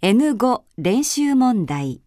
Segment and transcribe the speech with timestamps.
[0.00, 2.02] N5 練習問題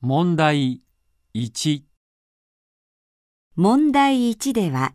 [0.00, 0.80] 問題
[1.34, 1.82] 1、
[3.56, 4.94] 問題1では、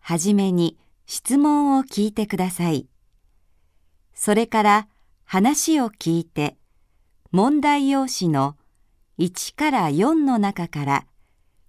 [0.00, 2.88] はじめに質問を聞いてください。
[4.14, 4.88] それから
[5.24, 6.57] 話を聞いて、
[7.30, 8.56] 問題用紙の
[9.18, 11.06] 1から4の中から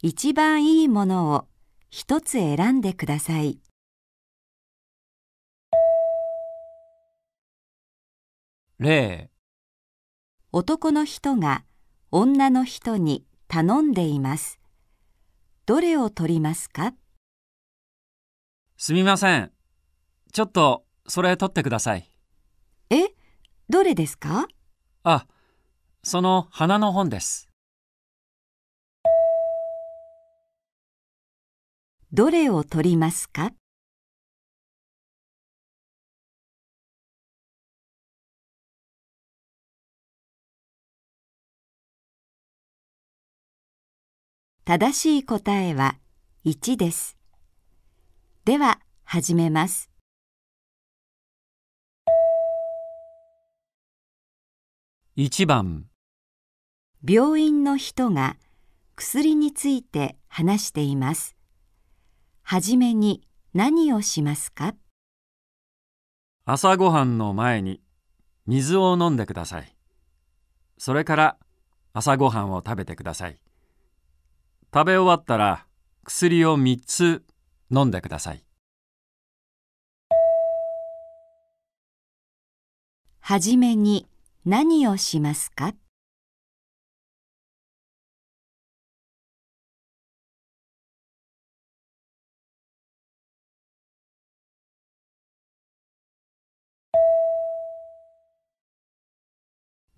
[0.01, 1.47] 一番いいものを
[1.89, 3.59] 一つ選んでください。
[8.79, 9.29] 例、
[10.53, 11.65] 男の人が
[12.09, 14.61] 女の人に頼んでいます。
[15.65, 16.93] どれを取りますか？
[18.77, 19.51] すみません。
[20.31, 22.09] ちょっとそれ取ってください。
[22.89, 23.09] え、
[23.67, 24.47] どれですか？
[25.03, 25.25] あ、
[26.09, 27.51] その花の本です。
[32.11, 33.51] どれを取りますか？
[44.65, 45.99] 正しい答えは
[46.43, 47.19] 1です。
[48.45, 49.91] では始めます。
[55.15, 55.88] 1番、
[57.01, 58.35] 病院の人が
[58.97, 61.37] 薬について話しています。
[62.43, 63.21] はじめに
[63.53, 64.75] 何をしますか？
[66.43, 67.79] 朝ごはんの前に
[68.47, 69.73] 水を飲んでください。
[70.77, 71.37] それから
[71.93, 73.39] 朝ごはんを食べてください。
[74.73, 75.67] 食べ終わったら
[76.03, 77.23] 薬を3つ
[77.71, 78.43] 飲んでください。
[83.21, 84.05] はじめに
[84.43, 85.73] 何をしますか？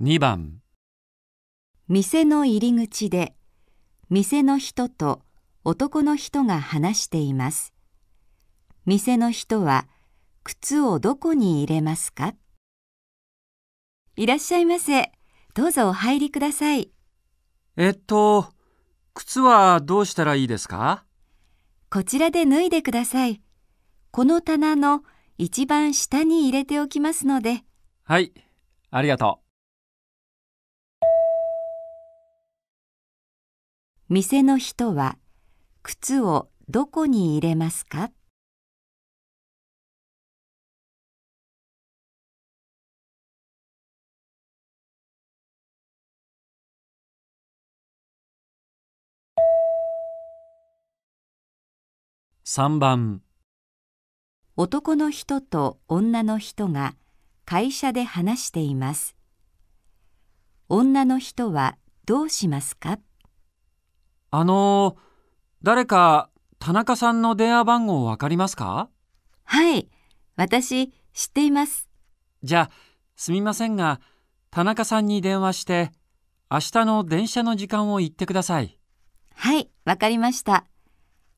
[0.04, 0.54] 2番、
[1.88, 3.36] 店の入り口で
[4.10, 5.22] 店の人と
[5.64, 7.72] 男の人が話しています。
[8.88, 9.88] 店の人は
[10.44, 12.34] 靴をどこに入れますか？
[14.16, 15.12] いらっしゃいませ。
[15.54, 16.90] どうぞお入りください。
[17.78, 18.48] えっと、
[19.14, 21.06] 靴はどうしたらいいですか？
[21.92, 23.40] こちらで脱いでください。
[24.10, 25.04] この棚の
[25.38, 27.64] 一番下に入れておきますので。
[28.04, 28.34] はい、
[28.90, 29.41] ありがと
[34.14, 35.18] 店の人は
[35.84, 38.10] 靴をどこに入れますか？
[38.10, 38.12] う。
[52.44, 53.22] 3番、
[54.58, 56.96] 男の人と女の人が
[57.46, 59.16] 会社で話しています。
[60.68, 63.00] 女の人はどうしますか？
[64.34, 65.02] あのー、
[65.62, 68.90] 誰か田中さんの電話番号わかりますか？
[69.44, 69.90] はい、
[70.38, 71.90] 私知っています。
[72.41, 72.75] じゃあ、
[73.18, 74.00] すみませんが、
[74.50, 75.91] 田中さんに電話して、
[76.50, 78.78] 明日の電車の時間を言ってください。
[79.36, 80.66] はい、わかりました。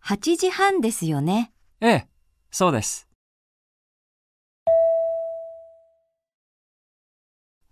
[0.05, 1.51] 8時半ですよね。
[1.81, 2.07] ええ、
[2.51, 3.09] そうです。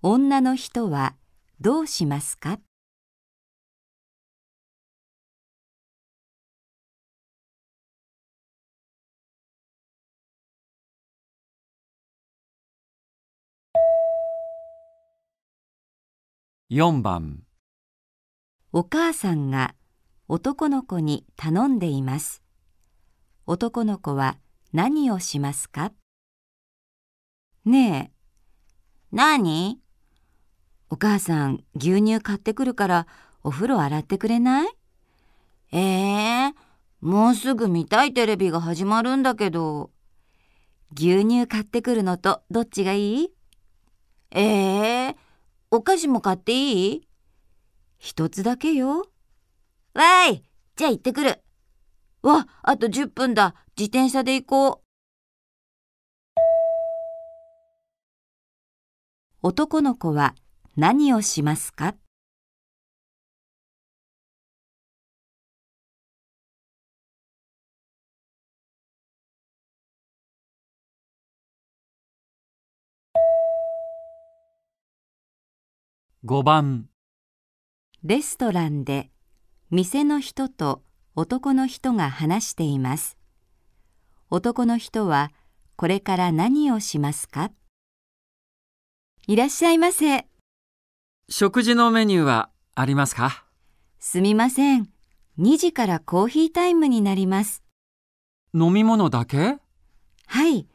[0.02, 1.16] 女の人は
[1.60, 2.60] どうしますか？
[16.74, 17.44] 4番、
[18.72, 19.76] お母さんが
[20.30, 22.44] 男の子に頼んでいます。
[23.46, 24.38] 男の子は
[24.72, 25.92] 何をしますか？
[27.66, 29.12] ねえ。
[29.12, 29.82] 何？
[30.90, 33.08] お母さん牛乳買ってくるから
[33.44, 34.70] お風呂洗ってくれない？
[35.74, 36.54] ええ
[37.02, 39.92] もうすぐ見たいテレビが始まるんだけど。
[40.96, 43.34] 牛乳買ってくるのとどっちがいい？
[44.32, 45.18] ええ
[45.74, 47.08] お菓子も買っていい？
[47.98, 49.08] 一つだけよ。
[49.94, 50.44] わーい
[50.76, 51.42] じゃあ行ってくる。
[52.22, 53.56] わ、あと10分だ。
[53.78, 56.28] 自転車で行こう。
[59.42, 60.36] 男の子は
[60.76, 61.96] 何をしますか？
[76.24, 76.88] 5番、
[78.04, 79.10] レストランで
[79.72, 80.84] 店の人と
[81.16, 83.18] 男の人が話しています。
[84.30, 85.32] 男の人は
[85.78, 87.50] これから何をしますか？
[89.26, 90.28] いらっしゃいませ。
[91.28, 93.44] 食事のメニューはありますか？
[93.98, 94.90] すみません。
[95.40, 97.64] 2時からコーヒータイムになります。
[98.54, 99.58] 飲み物だけ？
[100.28, 100.68] はい。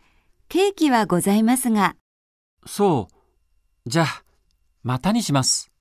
[0.48, 1.94] ケーキはございますが、
[2.66, 3.08] そ
[3.86, 3.88] う。
[3.88, 4.24] じゃあ、
[4.88, 5.72] またにします。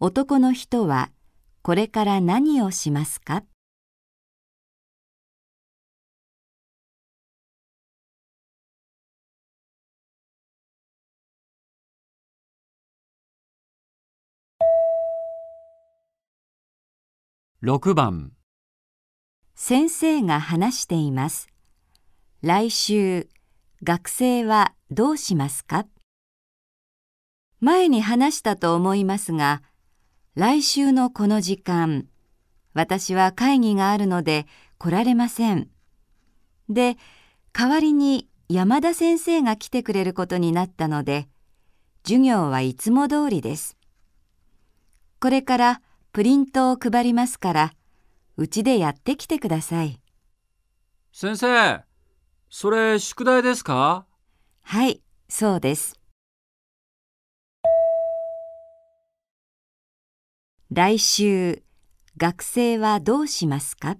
[0.00, 1.10] 男の人は
[1.60, 3.44] これから何をしますか
[17.62, 18.32] ？6番。
[19.54, 21.48] 先生が話しています。
[22.40, 23.28] 来週、
[23.84, 25.86] 学生はどうしますか？
[27.60, 29.62] 前に話したと思いますが、
[30.34, 32.08] 来週のこの時間、
[32.74, 34.46] 私は会議があるので
[34.78, 35.68] 来られません。
[36.68, 36.96] で、
[37.52, 41.28] 代わりに山田先生が来てくれることになったので、
[42.04, 43.76] 授業はいつも通りです。
[45.20, 45.82] これから
[46.12, 47.72] プリントを配りますから、
[48.36, 50.00] うちでやってきてください。
[51.12, 51.84] 先生、
[52.50, 54.06] それ宿題ですか？
[54.62, 56.00] はい、そうです。
[60.70, 61.62] 来週、
[62.16, 63.96] 学生はどうしますか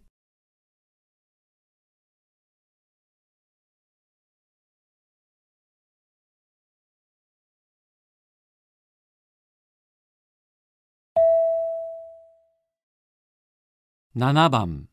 [14.16, 14.88] ？7番。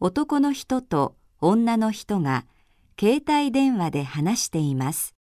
[0.00, 2.46] 男の人と女の人が
[2.98, 5.14] 携帯電話で話しています。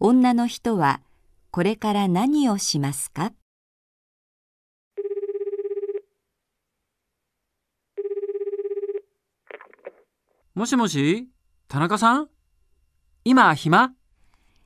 [0.00, 1.02] 女の人は
[1.50, 3.32] これから何をしますか？
[10.54, 11.28] もしもし
[11.68, 12.28] 田中さん？
[13.24, 13.92] 今暇？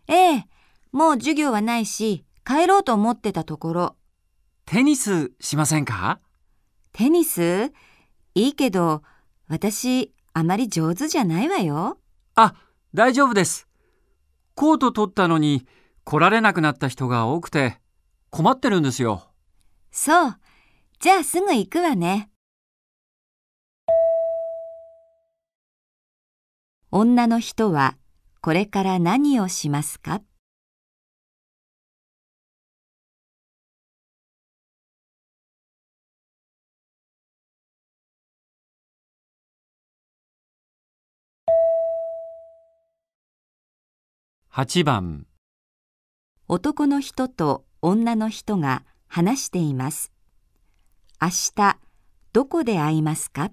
[0.07, 0.45] ええ、
[0.93, 3.97] もう授業はないし、帰ろうと思ってたところ。
[4.67, 6.21] テニスしませんか？
[6.93, 7.73] テニス？
[8.37, 9.03] いいけど、
[9.49, 11.99] 私、あまり上手じゃないわよ。
[12.35, 12.55] あ、
[12.95, 13.69] 大丈夫です。
[14.55, 15.67] コート取ったのに
[16.05, 17.79] 来られなくなった人が多くて
[18.31, 19.31] 困ってるんですよ。
[19.91, 20.37] そう。
[21.01, 22.31] じゃあすぐ行くわね。
[26.91, 27.97] 女の人は
[28.41, 30.21] これから何をしますか？
[44.55, 45.27] 8番。
[46.47, 50.13] 男の人と女の人が話しています。
[51.19, 51.79] 明日、
[52.35, 53.51] どこで会いますか？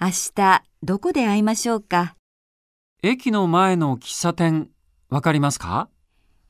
[0.00, 2.14] 明日、どこで会いましょうか？
[3.02, 4.70] 駅の前の喫茶店
[5.08, 5.88] わかりますか？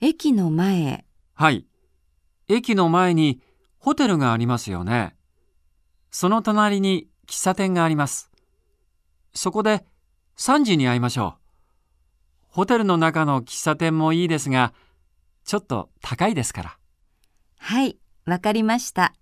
[0.02, 1.64] 駅の前、はい。
[2.46, 3.40] 駅の前に
[3.78, 5.16] ホテルがありますよね。
[6.10, 8.30] その隣に喫茶店があります。
[9.32, 9.86] そこで
[10.36, 11.45] 3時に会いましょう。
[12.56, 14.72] ホテルの中の喫茶店もいいですが、
[15.44, 16.78] ちょっと高いですから。
[17.58, 19.12] はい、わかりました。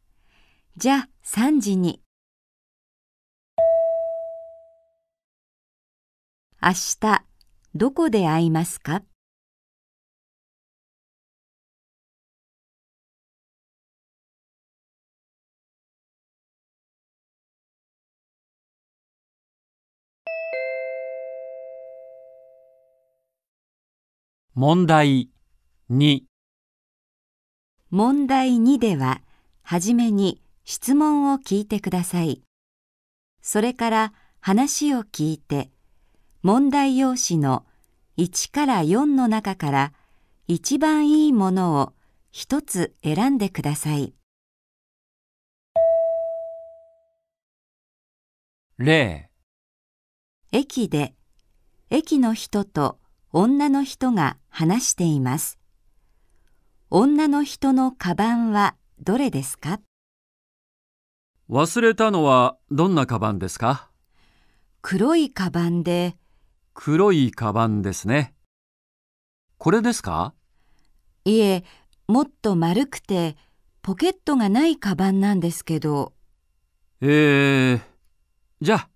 [0.76, 2.00] じゃあ3時に。
[6.62, 7.24] 明日、
[7.74, 9.02] どこで会いますか？
[24.56, 25.30] 問題
[25.90, 26.20] 2。
[27.90, 29.20] 問題2では、
[29.62, 32.40] はじめに質問を聞いてください。
[33.42, 35.72] それから話を聞いて、
[36.42, 37.66] 問題用紙の
[38.16, 39.92] 1から4の中から
[40.46, 41.92] 一番いいものを
[42.30, 44.14] 一つ選んでください。
[48.78, 49.30] 例。
[50.52, 51.16] 駅で、
[51.90, 53.00] 駅の人と
[53.32, 55.58] 女の人が話しています。
[56.88, 59.80] 女の人のカバンはどれですか？
[61.50, 63.90] 忘れたのはどんなカバンですか？
[64.80, 66.16] 黒いカバンで、
[66.72, 68.32] 黒いカバンですね。
[69.58, 70.34] これですか？
[71.24, 71.64] いえ、
[72.06, 73.36] もっと丸くて
[73.82, 76.12] ポケットがないカバンなんですけど、
[77.00, 77.80] えー、
[78.60, 78.88] じゃあ、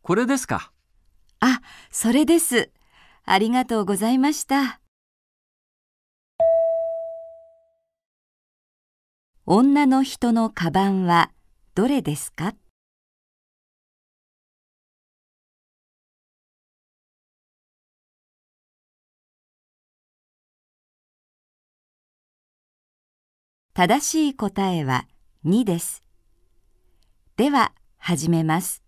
[0.00, 0.72] これですか？
[1.40, 1.60] あ、
[1.90, 2.70] それです。
[3.24, 4.80] ありがとうございました。
[9.46, 11.32] 女の人のカバンは
[11.74, 12.54] どれですか？
[23.72, 25.06] 正しい答えは
[25.44, 26.02] 2です。
[27.36, 28.82] では始めます。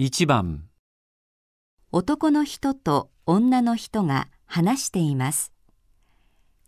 [0.00, 0.68] 1番
[1.90, 5.52] 男の人と女の人が話しています。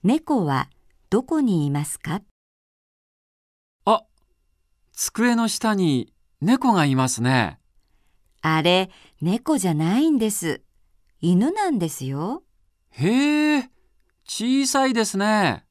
[0.03, 0.69] 猫は
[1.11, 2.23] どこにいますか？
[3.85, 4.03] あ
[4.93, 7.61] 机の下に猫がいますね。
[8.43, 10.63] あれ、猫じゃないんです。
[11.21, 12.43] 犬なんですよ。
[12.91, 13.71] へえ
[14.27, 15.65] 小さいですね。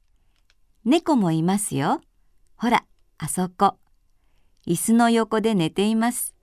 [0.85, 1.99] 猫もいますよ。
[2.55, 2.85] ほら、
[3.17, 3.75] あそこ。
[4.65, 6.33] 椅子の横で寝ています。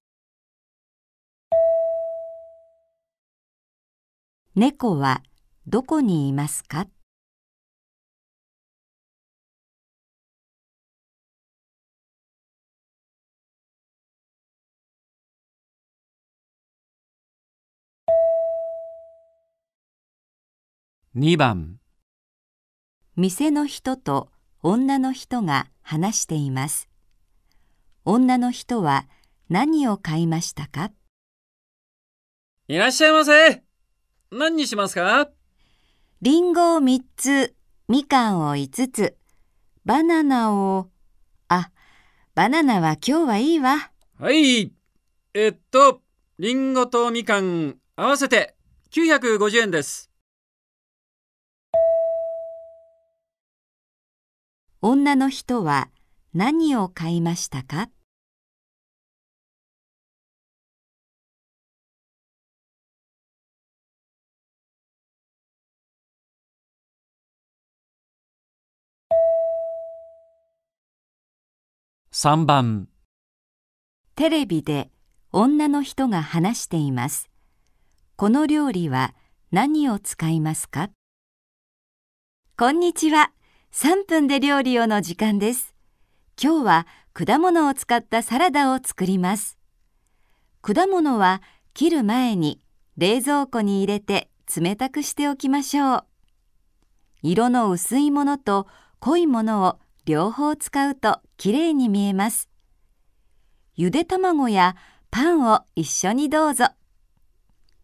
[4.59, 5.23] 猫は
[5.67, 6.87] どこにいますか
[21.15, 21.77] ？2番。
[23.15, 24.31] 店の人と
[24.63, 26.89] 女の人が話しています。
[28.07, 29.07] 女の人は
[29.51, 30.93] 何を買いましたか？
[32.69, 33.66] いらっしゃいませ
[34.33, 35.31] 何にしますか？
[36.21, 37.55] リンゴを3つ、
[37.89, 39.17] みかんを5つ、
[39.85, 40.91] バナナを、
[41.49, 41.71] あ、
[42.35, 43.93] バナナは今日はいいわ。
[44.19, 44.73] はい
[45.35, 46.01] えっと
[46.39, 48.57] リンゴとみかん合わせて
[48.91, 50.11] 950円です。
[54.83, 55.89] 女の人は
[56.35, 57.89] 何を買いましたか？
[72.27, 72.89] 3番
[74.17, 74.91] テレビで
[75.31, 77.31] 女の人が話しています。
[78.17, 79.15] この料理は
[79.53, 80.91] 何を使いますか？
[82.59, 83.31] こんにちは。
[83.73, 85.77] 3分で料理をの時間です。
[86.43, 89.57] 今日は果物を使ったサラダを作ります。
[90.63, 91.41] 果物は
[91.75, 92.61] 切る前に
[92.97, 94.31] 冷蔵庫に入れて
[94.61, 96.05] 冷たくしておきましょう。
[97.23, 98.67] 色の薄いものと
[98.99, 102.49] 濃いものを両方使うときれいに見えます。
[103.75, 104.77] ゆで卵や
[105.11, 106.67] パンを一緒にどうぞ。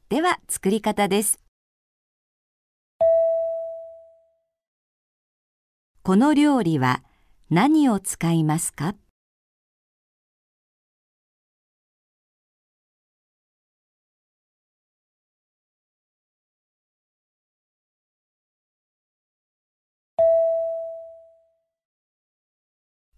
[0.08, 1.40] では作り方です。
[6.04, 7.02] この料理は
[7.50, 8.94] 何を使いますか？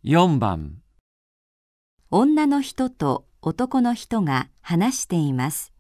[0.06, 0.82] 4番
[2.10, 5.72] 女の人と男の人が話しています。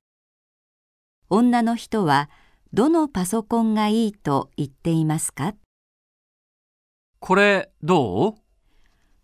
[1.28, 2.30] 女の人は
[2.72, 5.52] どのパソコンがいいと言っていますか？
[7.20, 8.34] これどう？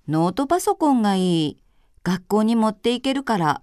[0.06, 1.62] ノートパソコンがいい。
[2.02, 3.62] 学校に持っていけるから。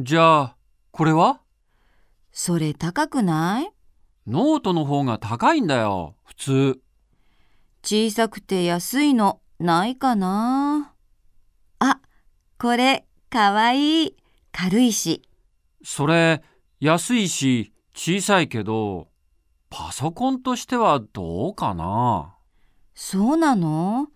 [0.00, 0.56] じゃあ
[0.90, 1.42] これは？
[2.32, 3.70] それ高くない？
[4.26, 6.80] ノートの方が高いんだよ普通。
[7.82, 10.92] 小さくて安いのないかな
[11.78, 12.00] あ、
[12.58, 14.16] これかわいい。
[14.50, 15.22] 軽いし。
[15.84, 16.42] それ
[16.80, 19.08] 安いし小さいけど
[19.70, 22.36] パソコンとしてはどうかな
[22.94, 24.08] そうなの？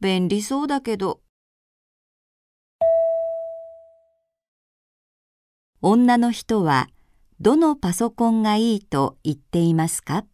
[0.00, 1.20] 便利そうだけど。
[5.82, 6.88] 女の人は
[7.40, 10.24] どのパソコンがいいと言っていますか？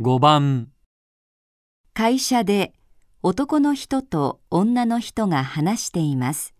[0.00, 0.72] 5番。
[1.92, 2.72] 会社で
[3.22, 6.52] 男の人と女の人が話しています。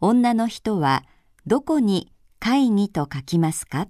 [0.00, 1.04] 女の人は
[1.44, 3.88] どこに会議と書きますか？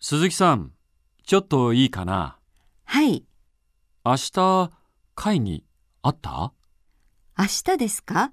[0.00, 0.70] 鈴木さん
[1.26, 2.38] ちょっといいかな？
[2.84, 3.24] はい、
[4.04, 4.70] 明日
[5.16, 5.64] 会議
[6.02, 6.52] あった？
[7.36, 8.30] 明日ですか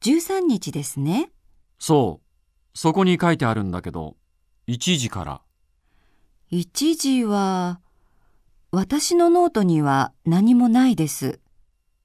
[0.00, 1.30] ?13 日ですね。
[1.78, 2.76] そう。
[2.76, 4.16] そこに書いてあるんだけど
[4.66, 5.42] 1時から
[6.52, 7.80] 1時は、
[8.72, 11.40] 私のノートには何もないです。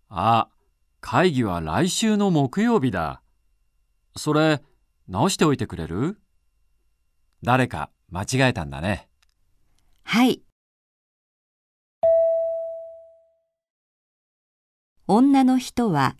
[0.09, 0.47] あ
[1.01, 3.21] 会議は来週の木曜日だ
[4.15, 4.61] それ
[5.09, 6.17] 直しておいてくれる？
[7.43, 9.09] 誰か間違えたんだね
[10.03, 10.41] はい。
[15.07, 16.15] 女の人は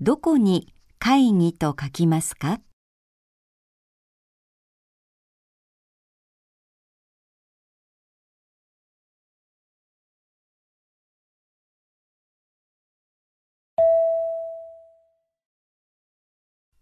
[0.00, 2.60] どこに会議と書きますか？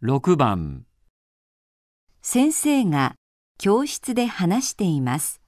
[0.00, 0.84] 6番
[2.22, 3.16] 先生が
[3.58, 5.40] 教室で話しています。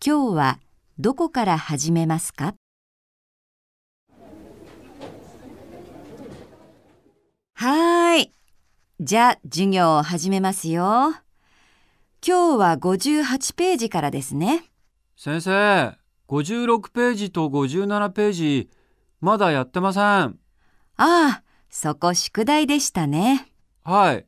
[0.00, 0.60] 今日は
[1.00, 2.54] どこから始めますか？
[7.56, 8.32] はーい。
[9.00, 11.12] じゃあ授業を始めますよ。
[12.24, 14.70] 今日は58ページからですね。
[15.16, 18.70] 先生56ページと57ページ
[19.20, 20.38] まだやってませんあ
[20.96, 21.41] あ、
[21.74, 23.48] そこ宿題でしたね。
[23.82, 24.26] はい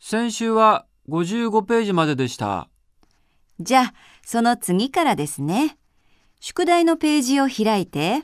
[0.00, 2.68] 先週は55ページまででした
[3.60, 3.94] じゃあ、
[4.24, 5.76] その次からですね。
[6.40, 8.22] 宿題のページを開いて。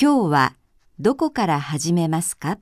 [0.00, 0.56] 今日は
[1.00, 2.58] どこから始めますか？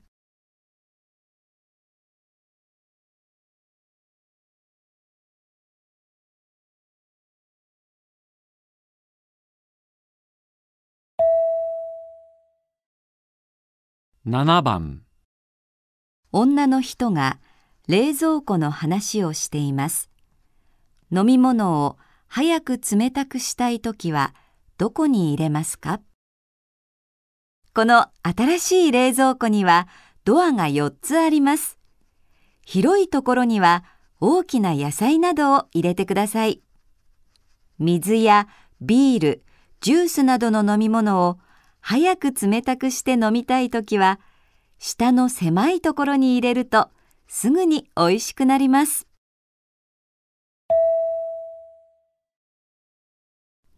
[14.30, 15.00] 7番
[16.32, 17.38] 女の人が
[17.86, 20.10] 冷蔵庫の話をしています。
[21.10, 24.34] 飲み物を早く冷たくしたいときは
[24.76, 26.02] どこに入れますか？
[27.74, 29.88] この新しい冷蔵庫には
[30.26, 31.78] ドアが4つあります。
[32.66, 33.82] 広いところには
[34.20, 36.60] 大きな野菜などを入れてください。
[37.78, 38.46] 水や
[38.82, 39.44] ビール、
[39.80, 41.38] ジュースなどの飲み物を
[41.80, 44.20] 早く冷たくして飲みたいときは
[44.78, 46.90] 下の狭いところに入れると
[47.26, 49.06] すぐに美味しくなります。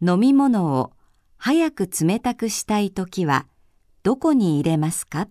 [0.02, 0.92] 飲み物を
[1.36, 3.46] 早く冷たくしたいときは
[4.02, 5.28] どこに入れますか？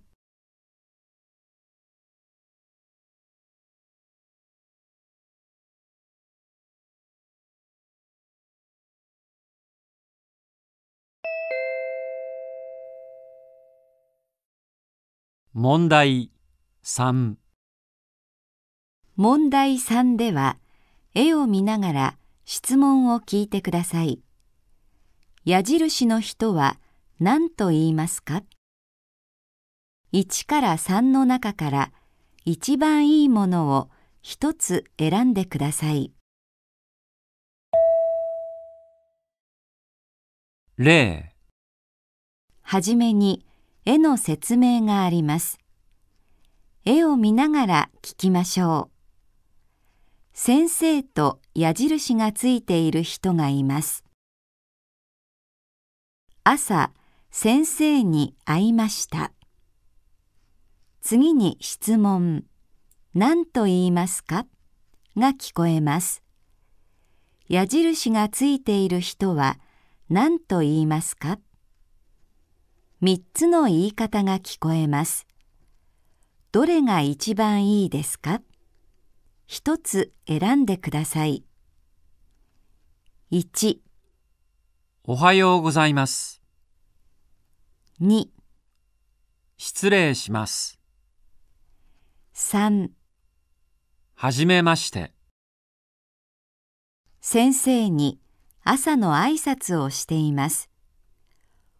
[15.56, 16.30] 問題
[16.86, 17.34] 3
[19.16, 20.60] 問題3では
[21.16, 24.22] 絵を見ながら質問を聞いてください。
[25.46, 26.78] 矢印の人は
[27.20, 28.44] 何と言いますか
[30.14, 31.92] ?1 から3の中から
[32.46, 33.90] 一番いいものを
[34.22, 36.14] 一つ選んでください。
[40.78, 41.24] 0
[42.62, 43.49] はじめに
[43.92, 45.58] 絵の説明があります。
[46.86, 50.30] 絵を見ながら聞きましょう。
[50.32, 54.04] 先生と矢印がついている人がいます。
[56.44, 56.92] 朝、
[57.32, 59.32] 先生に会いました。
[61.02, 62.44] 次に質問、
[63.16, 64.46] 何と言いますか？
[65.18, 66.22] が聞こえます。
[67.48, 69.58] 矢印がついている人は
[70.12, 71.40] 何と言いますか？
[73.02, 75.26] 三つの言い方が聞こえます。
[76.52, 78.42] どれが一番いいですか？
[79.48, 81.46] 一つ選んでください。
[83.32, 83.78] 1、
[85.06, 86.42] おはようございます。
[88.02, 88.28] 2、
[89.56, 90.78] 失礼します。
[92.36, 92.90] 3、
[94.16, 95.14] はじめまして。
[97.22, 98.20] 先生に
[98.66, 100.70] 朝の挨拶をしています。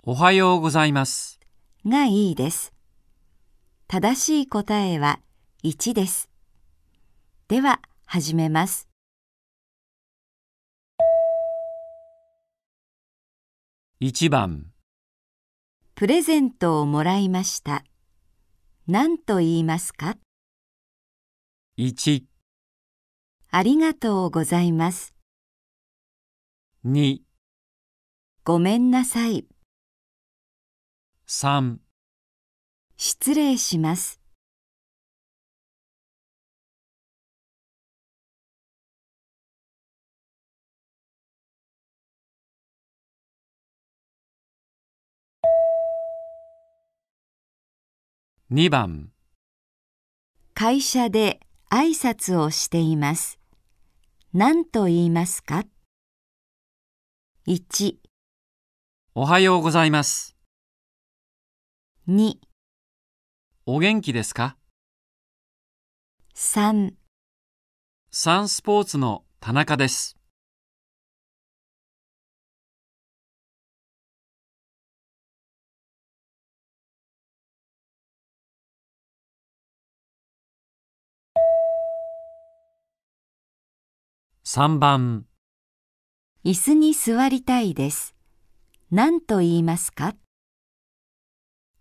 [0.04, 1.42] おはようございます
[1.86, 2.72] がいいです。
[3.90, 5.20] 正しい答えは
[5.66, 6.30] 1です。
[7.50, 8.88] では始めます。
[14.00, 14.68] 1番
[15.96, 17.84] プレゼントをもらいました。
[18.88, 20.16] 何と言いますか
[21.78, 22.24] ？1、
[23.52, 25.14] ありがとうございます。
[26.86, 27.20] 2、
[28.46, 29.46] ごめんなさい。
[31.32, 31.78] 3
[32.98, 34.20] 失礼します。
[48.52, 49.12] 2番
[50.56, 53.40] 会社で挨拶をしています。
[54.34, 55.64] 何と言いますか
[57.46, 57.98] ?1、
[59.14, 60.39] おはようございます
[62.12, 62.38] 2
[63.68, 64.58] お元気ですか
[66.34, 66.94] ？3
[68.10, 70.18] サンスポーツの田中です。
[84.46, 85.28] 3番
[86.44, 88.16] 椅子に座りたいです。
[88.90, 90.16] 何と言いますか？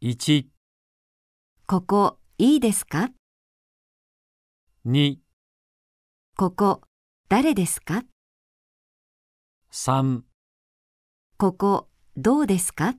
[0.01, 0.47] 1、
[1.67, 3.11] ここいいですか
[4.87, 5.17] ？2、
[6.37, 6.83] ここ
[7.29, 8.05] 誰ですか
[9.73, 10.23] ？3
[11.37, 12.95] ここどうですか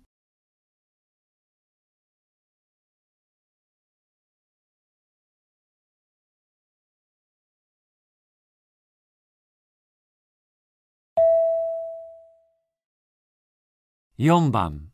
[14.17, 14.91] ？4番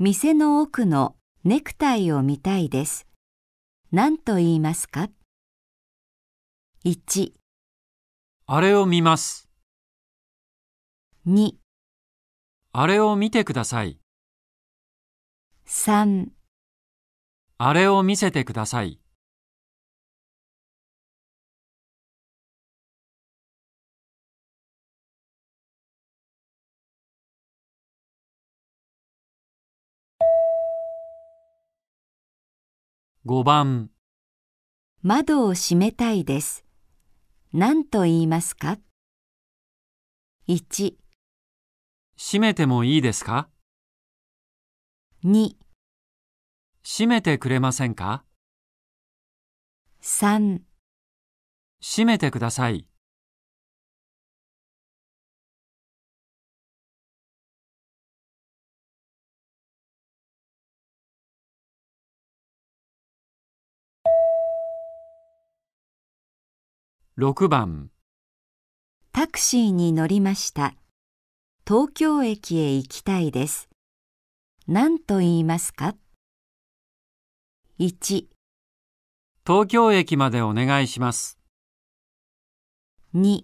[0.00, 3.08] 店の奥のネクタイを見たいです。
[3.90, 5.08] 何と言いますか
[6.84, 7.32] ?1、
[8.46, 9.48] あれを見ます。
[11.26, 11.54] 2、
[12.70, 13.98] あれを見てください。
[15.66, 16.28] 3
[17.58, 19.00] あれを見せてください。
[33.28, 33.90] 5番
[35.02, 36.64] 窓を閉めたいです。
[37.52, 38.78] 何と言いますか
[40.48, 40.94] ?1、
[42.16, 43.50] 閉めてもいいですか
[45.26, 45.56] ？2、
[46.82, 48.24] 閉めてくれませんか
[50.00, 50.62] ？3
[51.82, 52.86] 閉めてください。
[67.20, 67.90] 6番
[69.10, 70.76] タクシーに乗りました。
[71.66, 73.68] 東京駅へ行きたいです。
[74.68, 75.96] 何と言いますか
[77.80, 78.26] ?1、
[79.44, 81.40] 東京駅までお願いします。
[83.16, 83.40] 2、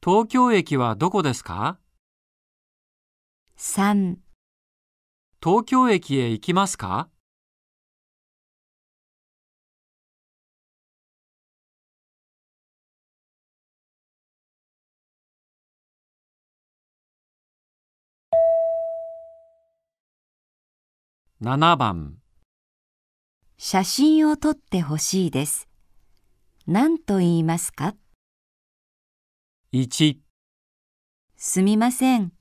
[0.00, 1.80] 東京駅はどこですか
[3.58, 4.18] ？3
[5.42, 7.08] 東京駅へ行きますか？
[21.44, 22.14] 7番
[23.58, 25.68] 写真を撮ってほしいです。
[26.66, 27.94] 何と言いますか
[29.74, 30.16] ？1
[31.36, 32.32] すみません。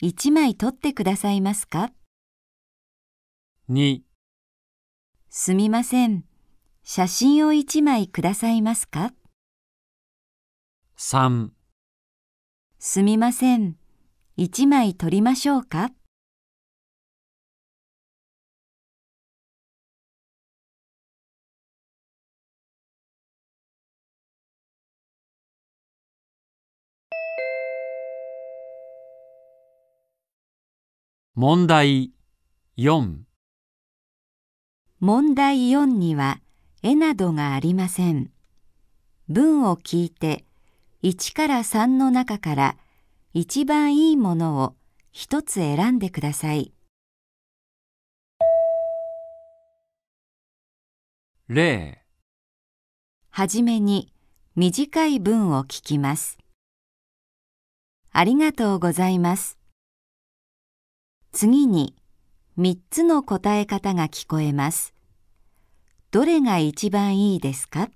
[0.00, 1.92] 一枚撮ってくださいますか
[3.70, 4.00] ？2
[5.30, 6.24] すみません。
[6.82, 9.12] 写真を一枚くださいますか
[10.98, 11.50] ？3
[12.80, 13.76] すみません。
[14.36, 15.92] 一枚撮りましょうか？
[31.40, 32.10] 問題
[32.78, 33.18] 4
[34.98, 36.40] 問題4には
[36.82, 38.32] 絵などがありません。
[39.28, 40.44] 文を聞いて
[41.04, 42.76] 1から3の中から
[43.34, 44.74] 一番いいものを
[45.12, 46.72] 一つ選んでください。
[51.46, 52.02] 例
[53.30, 54.12] はじめに
[54.56, 56.36] 短い文を聞きます。
[58.10, 59.57] ありがとうございます。
[61.40, 61.94] 次に
[62.58, 64.92] 3つの答え方が聞こえます。
[66.10, 67.90] どれが一番いいですか？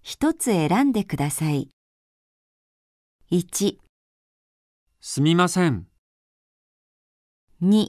[0.00, 1.70] 一つ選んでください。
[3.32, 3.78] 1、
[5.00, 5.88] すみません。
[7.62, 7.88] 2、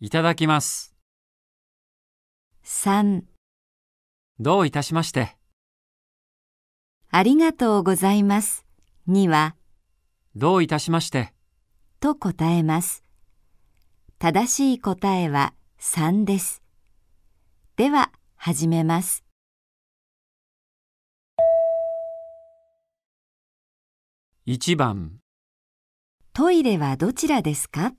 [0.00, 0.94] いただきます。
[2.62, 3.22] 3、
[4.38, 5.34] どういたしまして。
[7.10, 8.66] ありがとうございます。
[9.06, 9.56] には、
[10.36, 11.32] どういたしまして。
[12.00, 13.02] と答えます。
[14.24, 16.62] 正しい答えは3です。
[17.76, 19.22] では、始めます。
[24.46, 25.18] 1番。
[26.32, 27.92] トイレはどちらですか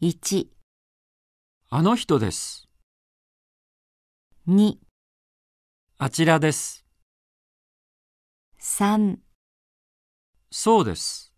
[0.00, 0.46] ?1、
[1.70, 2.68] あの人です。
[4.46, 4.76] 2、
[5.98, 6.86] あちらです。
[8.60, 9.16] 3、
[10.52, 11.33] そうです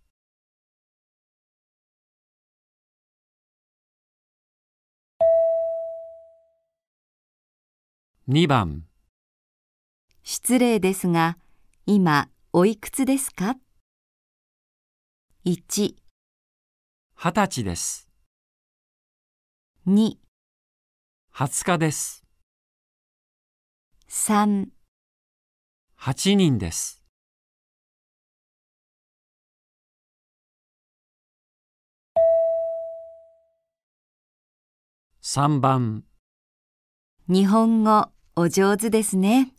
[8.28, 8.82] 2番。
[10.24, 11.38] 失礼ですが、
[11.86, 13.54] 今、おいくつですか
[15.44, 15.94] ?1、
[17.14, 18.10] 二十歳です。
[19.86, 20.16] 2、
[21.32, 22.24] 20日です。
[24.08, 24.70] 3、
[26.00, 27.04] 8人です。
[35.22, 36.02] 3番。
[37.28, 39.54] 日本語お上手ですね。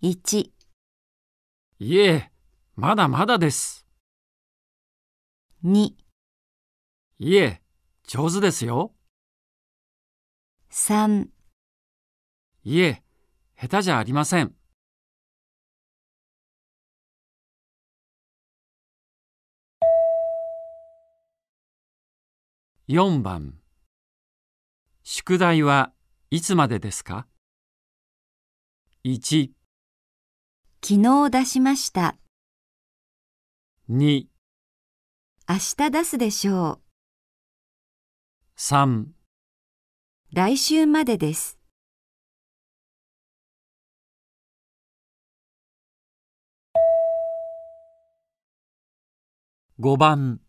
[0.00, 0.54] 1、
[1.78, 2.32] いえ、
[2.74, 3.86] まだまだです。
[5.62, 5.94] 2、
[7.18, 7.60] いえ、
[8.08, 8.94] 上手ですよ。
[10.70, 11.28] 3、
[12.64, 13.02] いえ、
[13.60, 14.54] 下手じゃありません。
[22.88, 23.58] 4番
[25.02, 25.92] 宿題は
[26.34, 27.26] いつまでですか
[29.04, 29.50] ?1、
[30.82, 32.16] 昨日出しました。
[33.90, 34.24] 2、
[35.46, 36.80] 明日出すでしょ
[38.56, 38.58] う。
[38.58, 39.08] 3
[40.32, 41.58] 来週までです。
[49.78, 50.40] 5番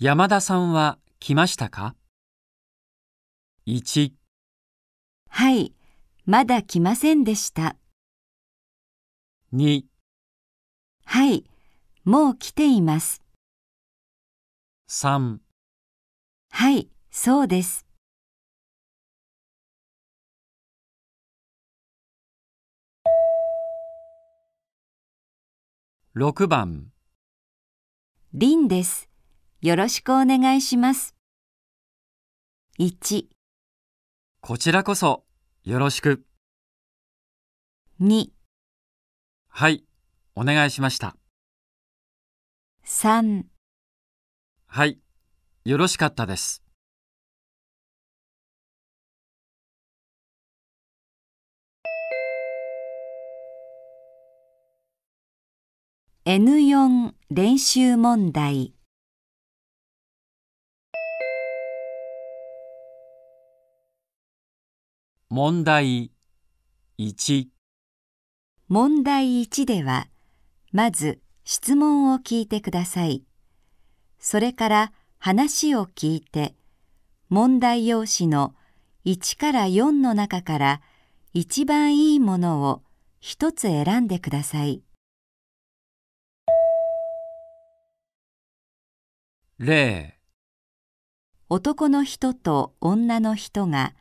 [0.00, 1.94] 山田さんは来ましたか
[3.68, 4.25] ?1、
[5.28, 5.74] はい、
[6.24, 7.76] まだ来ませんでした。
[9.52, 9.84] 2、
[11.04, 11.44] はい、
[12.04, 13.22] もう来ています。
[14.88, 15.38] 3
[16.50, 17.86] はい、そうです。
[26.16, 26.86] 6番
[28.32, 29.10] リンです。
[29.60, 31.14] よろしくお願いします。
[32.78, 33.35] 1、
[34.48, 35.24] こちらこそ
[35.64, 36.24] よろしく。
[38.00, 38.28] 2、
[39.48, 39.82] はい、
[40.36, 41.16] お願いしました。
[42.84, 43.42] 3、
[44.68, 45.00] はい、
[45.64, 46.62] よろしかったです。
[56.24, 58.75] N4 練習問題
[65.28, 66.12] 問題
[67.00, 67.48] 1、
[68.68, 70.06] 問題1では
[70.70, 73.24] まず質問を聞いてください。
[74.20, 76.54] それから話を聞いて
[77.28, 78.54] 問題用紙の
[79.04, 80.80] 1から4の中から
[81.32, 82.84] 一番いいものを
[83.18, 84.84] 一つ選んでください。
[89.58, 90.20] 例、
[91.48, 93.92] 男の人と女の人が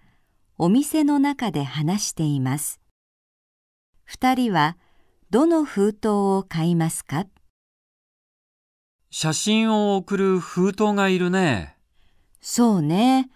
[0.57, 2.79] お店の中で話しています。
[4.05, 4.77] 二人は
[5.29, 7.25] どの封筒を買いますか？
[9.11, 11.75] 写真を送る封筒がいるね。
[12.39, 13.29] そうね。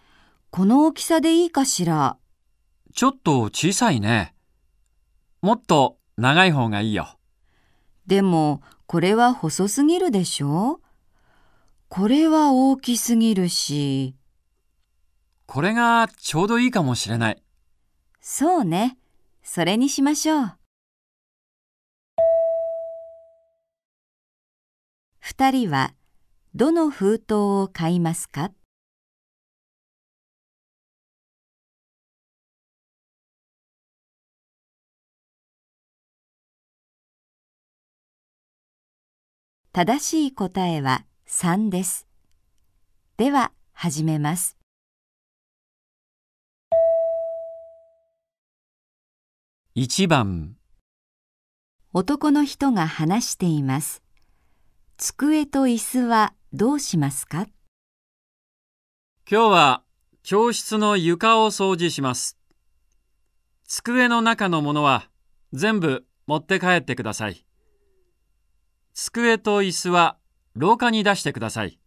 [0.50, 2.16] この大きさでいいかしら？
[2.96, 4.34] ちょっと小さいね。
[5.42, 7.18] もっと長い方がいいよ。
[8.08, 10.80] でもこれは細すぎるでしょ？
[11.90, 14.16] これは大きすぎるし。
[15.52, 17.42] これがちょうどいいかもしれない。
[18.22, 19.00] そうね。
[19.42, 20.54] それにしましょう。
[25.20, 25.96] 二人は
[26.54, 28.52] どの封筒を買いますか？
[39.74, 42.06] 正しい答えは3です。
[43.18, 44.59] では始めます。
[49.82, 50.58] 1番、
[51.94, 54.04] 男の人が話しています。
[54.98, 57.48] 机と椅子はどうしますか？
[59.26, 59.84] 今日は
[60.22, 62.38] 教室の床を掃除します。
[63.64, 65.08] 机の中のものは
[65.54, 67.46] 全部持って帰ってください。
[68.94, 70.18] 机と椅子は
[70.56, 71.80] 廊下に出してください。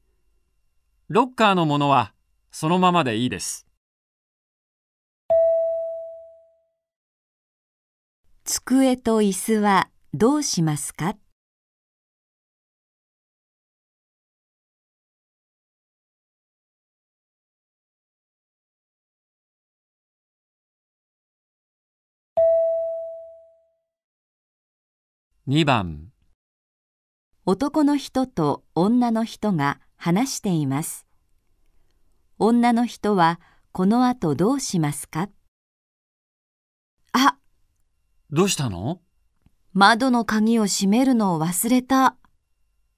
[1.11, 2.15] ロッカーのものは
[2.53, 3.67] そのままでいいです。
[8.45, 11.15] 机と椅子はどうしますか
[25.47, 26.09] ？2番、
[27.47, 31.07] 男の人と女の人が話しています。
[32.41, 35.23] 女の人はこの後どうしますか？
[35.23, 35.29] あ、
[38.33, 39.03] どうしたの？
[39.75, 42.17] 窓の鍵を閉めるのを忘れた。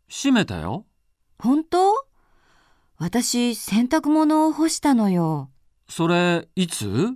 [0.09, 0.87] 閉めたよ。
[1.41, 1.93] 本当？
[2.99, 5.51] 私洗濯物を干したのよ。
[5.89, 7.09] それ、いつ？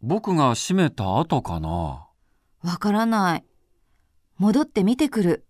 [0.00, 2.08] 僕が閉めた後かな？
[2.62, 3.44] わからない。
[4.38, 5.46] 戻って見てくる。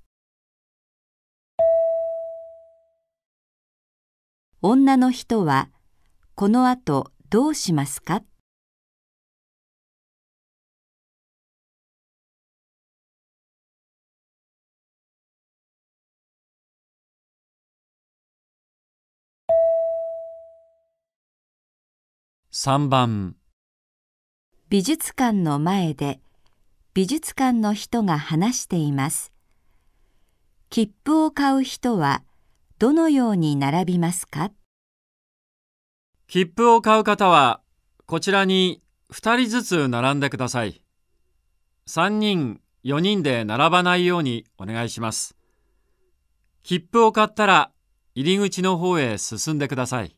[4.60, 5.68] 女の人は、
[6.34, 8.22] この後どうしますか？
[22.62, 23.36] 3番。
[24.68, 26.20] 美術館の前で
[26.92, 29.32] 美術館の人が話しています。
[30.68, 32.22] 切符を買う人は
[32.78, 34.50] どのように並びますか？
[36.28, 37.62] 切符を買う方は
[38.04, 40.82] こちらに2人ずつ並んでください。
[41.88, 45.34] 3人4人で並ばないようにお願いします。
[46.62, 47.70] 切符を買ったら
[48.14, 50.14] 入り口の方へ進んでください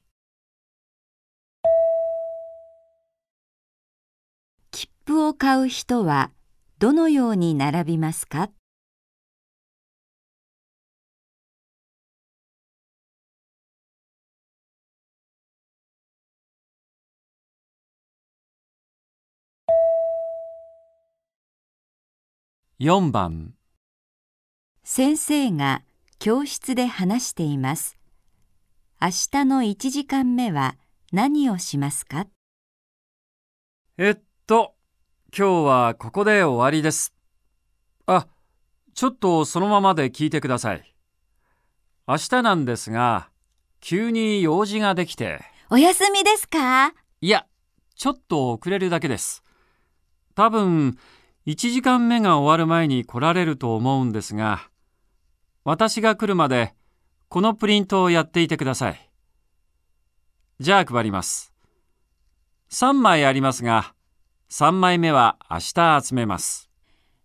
[5.45, 6.31] 買う人は
[6.79, 8.51] どのように並びますか
[22.79, 23.55] ？4番。
[24.85, 25.83] 先生が
[26.21, 27.99] 教室で話しています。
[29.01, 30.77] 明日の1時間目は
[31.11, 32.29] 何をしますか？
[33.99, 34.77] えっと
[35.35, 37.15] 今日はここで終わりです
[38.07, 38.27] あ
[38.95, 40.95] ちょっとそのままで聞いてください
[42.07, 43.31] 明日なんですが
[43.81, 45.41] 急に用事ができて
[45.71, 46.93] お休みですか？
[47.23, 47.47] いや、
[47.95, 49.43] ちょっと遅れるだけです。
[50.35, 50.99] 多分、
[51.47, 54.69] 1時間目が終わる前に来られると思うんですが、
[55.65, 56.75] 私が来るまで、
[57.31, 59.11] このプリントをやっていてください。
[60.61, 61.55] じゃあ配ります。
[62.71, 63.95] 3枚ありますが、
[64.53, 66.69] 3枚目は明日集めます。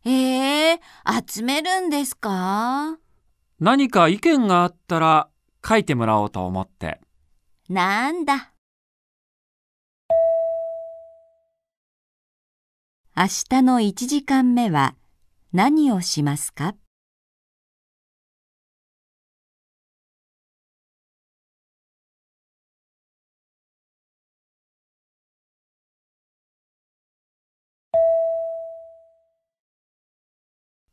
[0.06, 0.80] ええ
[1.30, 2.98] 集めるんですか？
[3.60, 5.28] 何か意見があったら
[5.68, 7.02] 書いてもらおうと思って。
[7.68, 8.54] なんだ。
[13.14, 14.96] 明日の1時間目は
[15.52, 16.76] 何をしますか？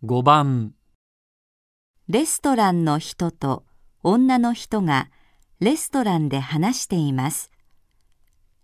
[0.06, 0.74] 5番、
[2.08, 3.64] レストランの人と
[4.02, 5.08] 女の人が
[5.60, 7.50] レストランで話しています。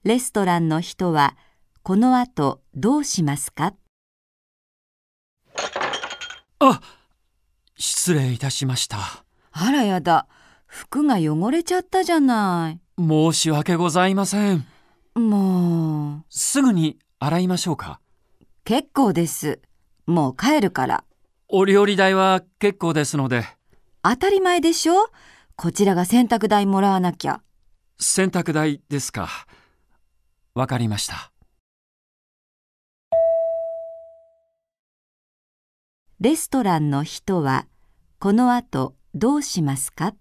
[0.04, 1.38] レストランの人は
[1.82, 3.72] この後どうしますか？
[6.58, 6.82] あ
[7.74, 8.98] 失礼いたしました。
[9.52, 10.26] あらやだ、
[10.66, 12.80] 服が汚れちゃったじゃない。
[13.02, 14.66] 申し訳ございません。
[15.14, 17.98] もう、すぐに洗いましょうか。
[18.64, 19.62] 結構です。
[20.04, 21.04] もう帰るから。
[21.52, 23.44] お料理代は結構ですので、
[24.04, 24.94] 当たり前でしょ？
[25.56, 27.42] こちらが洗濯代もらわなきゃ。
[27.98, 29.28] 洗濯代ですか。
[30.54, 31.32] わかりました。
[36.20, 37.66] レストランの人は
[38.20, 40.14] この後どうしますか？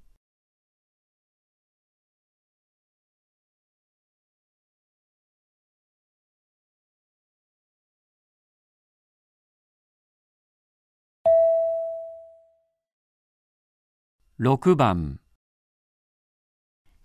[14.41, 15.19] 6番、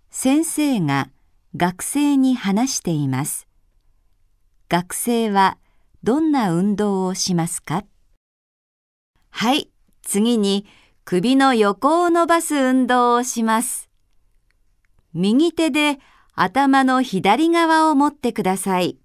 [0.09, 1.09] 先生が
[1.53, 3.49] 学生に話しています。
[4.69, 5.57] 学生は
[6.01, 7.83] どんな運動をしますか？
[9.31, 9.69] はい、
[10.01, 10.65] 次に
[11.03, 13.89] 首の横を伸ばす運動をします。
[15.13, 15.99] 右手で
[16.35, 18.97] 頭の左側を持ってください。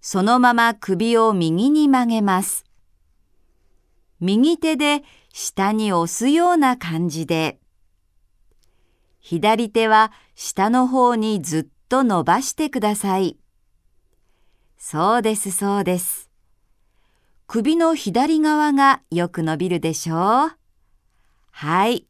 [0.00, 2.64] そのまま首を右に曲げます。
[4.18, 5.02] 右手で
[5.38, 7.60] 下に押すような感じで。
[9.20, 13.36] 左手は下の方にずっと伸ばしてください。
[14.78, 16.30] そうです、そうです。
[17.46, 20.56] 首の左側がよく伸びるでしょう。
[21.50, 22.06] はい。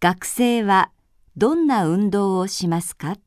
[0.00, 0.90] 学生は
[1.36, 3.18] どんな運動をしますか？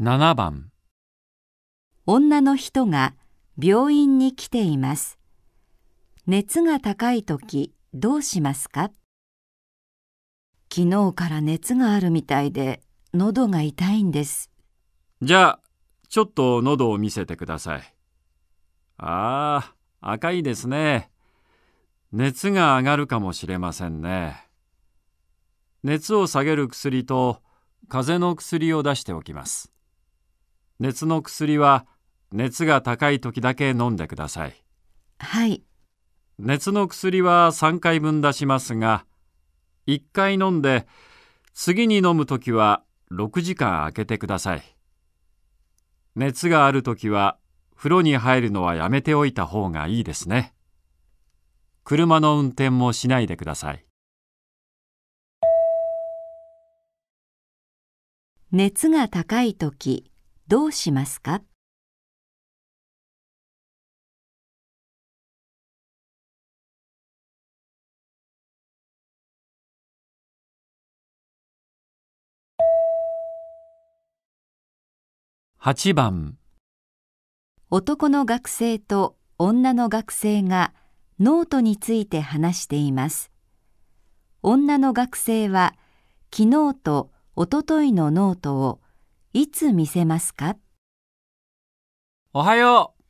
[0.00, 0.70] 7番、
[2.06, 3.16] 女の人が
[3.60, 5.18] 病院に来ています。
[6.24, 8.92] 熱が高いときどうしますか？
[10.72, 12.80] 昨日から熱があるみたいで
[13.12, 14.52] 喉が痛いんです。
[15.20, 15.60] じゃあ、
[16.08, 17.94] ちょっと喉を見せてください。
[18.98, 21.10] ああ、赤いですね。
[22.12, 24.48] 熱が上がるかもしれませんね。
[25.82, 27.42] 熱を下げる薬と
[27.88, 29.72] 風邪の薬を出しておきます。
[30.80, 31.86] 熱の薬は
[32.30, 34.64] 熱が高い時だけ飲んでください。
[35.18, 35.64] はい。
[36.38, 39.04] 熱の薬は3回分出しますが、
[39.88, 40.86] 1回飲んで
[41.52, 44.62] 次に飲む時は6時間空けてください。
[46.14, 47.38] 熱がある時は
[47.74, 50.54] 風呂に入るのはやめておいた方がいいですね。
[51.82, 53.84] 車の運転もしないでください。
[58.52, 60.07] 熱が高い時
[60.50, 61.42] どうしますか
[75.60, 76.38] ？8番
[77.68, 80.72] 男の学生と女の学生が
[81.20, 83.30] ノートについて話しています。
[84.42, 85.74] 女の学生は
[86.34, 88.80] 昨日とおとといのノートを
[89.34, 90.56] いつ見せますか？
[92.32, 93.02] おはよう。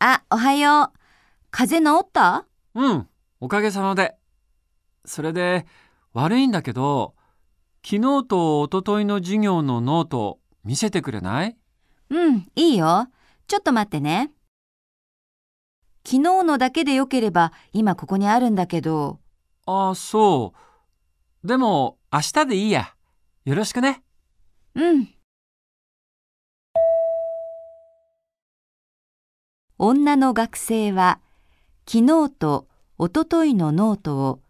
[0.00, 0.98] あ、おはよう。
[1.52, 2.46] 風邪治った？
[2.74, 3.08] うん、
[3.38, 4.16] おかげさまで。
[5.04, 5.64] それで、
[6.14, 7.14] 悪いんだけど、
[7.84, 11.56] 昨日とおとといの授業のノート見せてくれない？
[12.10, 13.06] うん、いいよ。
[13.46, 14.32] ちょっと待ってね。
[16.04, 19.20] 昨日のだけでよければ今ここにあるんだけど。
[19.66, 20.54] ああ、そ
[21.44, 21.46] う。
[21.46, 22.96] でも明日でいいや。
[23.44, 24.02] よろしくね。
[24.74, 25.08] うん。
[29.78, 31.20] 女の学生は
[31.86, 32.68] 昨日と
[32.98, 34.40] おとといのノートを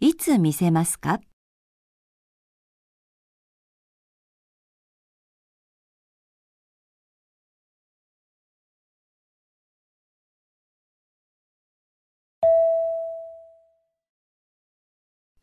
[0.00, 1.20] いつ見せますか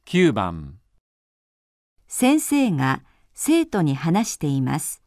[0.06, 0.78] ？9番
[2.08, 3.02] 先生が
[3.34, 5.02] 生徒に話しています。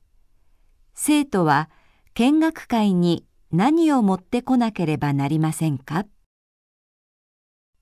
[0.95, 1.71] 生徒は
[2.15, 3.25] 見学会に
[3.57, 6.05] 何を持ってこなければなりませんか？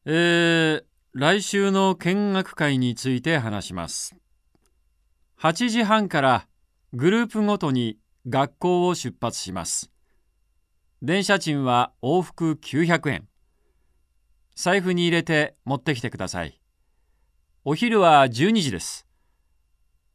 [0.05, 4.15] えー、来週の見学会について話します。
[5.41, 6.47] 8時半から
[6.93, 7.99] グループごとに
[8.29, 9.91] 学校を出発します。
[11.03, 13.29] 電車賃は往復900円。
[14.55, 16.61] 財布に入れて持ってきてください。
[17.65, 19.09] お昼は12時です。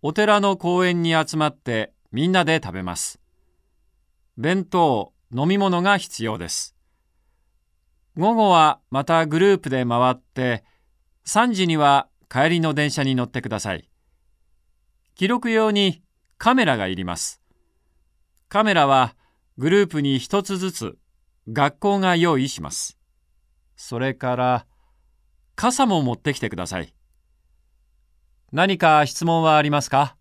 [0.02, 3.20] お寺の公園に集まってみんなで食べます。
[4.38, 6.76] 弁当、飲み物が必要です。
[8.18, 10.64] 午後はまたグループで回って
[11.26, 13.90] 3時には帰りの電車に乗ってください。
[15.16, 16.02] 記録用に
[16.38, 17.42] カメラがいります。
[18.48, 19.16] カメラは
[19.58, 20.98] グループに一つずつ
[21.48, 22.98] 学校が用意します。
[23.76, 24.66] それから
[25.56, 26.94] 傘も持ってきてください。
[28.52, 30.16] 何か質問はありますか？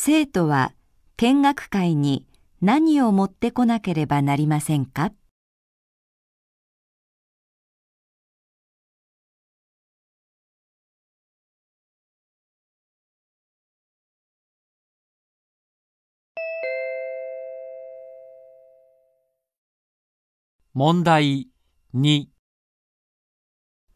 [0.00, 0.74] 生徒は
[1.16, 2.24] 見学会に
[2.62, 5.10] 何を持ってこなければなりませんか？
[20.74, 21.48] 問題
[21.96, 22.26] 2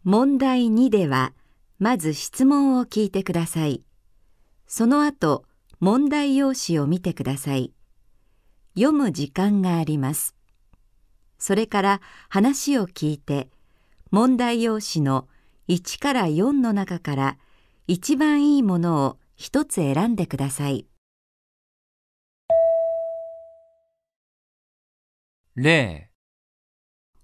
[0.03, 1.33] 問題2では、
[1.79, 3.85] まず質問を聞いてください。
[4.67, 5.45] その後、
[5.85, 7.72] 問題用紙を見てください。
[8.76, 10.37] 読む時間があります。
[11.41, 13.51] それから話を聞いて、
[14.12, 15.26] 問題用紙の
[15.66, 17.37] 1から4の中から
[17.89, 20.87] 一番いいものを一つ選んでください。
[25.57, 26.11] 例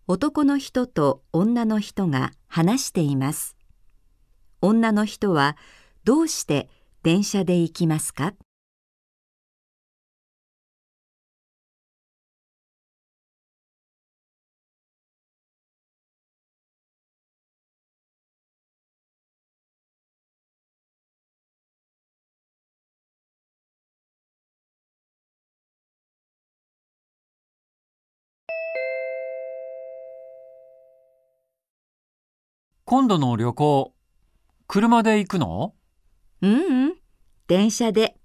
[0.09, 3.57] 男の人と女の人が話しています。
[4.61, 5.57] 女の人は
[6.03, 6.69] どうして
[7.05, 8.35] 電車で行きますか？
[32.91, 33.93] 今度の旅行、
[34.67, 35.75] 車で行くの？
[36.41, 36.95] うんうん、
[37.47, 38.17] 電車で。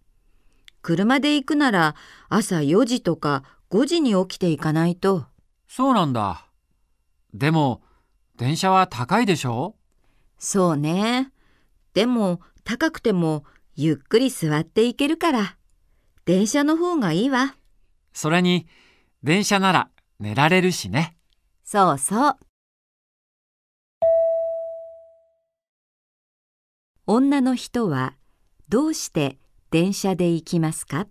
[0.81, 1.95] 車で行くなら
[2.29, 5.25] 朝4時とか5時に起きていかないと。
[5.67, 6.45] そうなんだ。
[7.33, 7.81] でも、
[8.37, 9.75] 電車は高いでしょ？
[10.39, 11.33] そうね。
[11.93, 13.43] でも、高くても
[13.75, 15.57] ゆっくり座っていけるから。
[16.23, 17.57] 電車の方がいいわ。
[18.13, 18.65] それに、
[19.23, 19.89] 電車なら
[20.21, 21.17] 寝られるしね。
[21.65, 22.37] そうそう。
[27.05, 28.15] 女の人は
[28.69, 29.37] どうして
[29.71, 31.07] 電車で行きますか？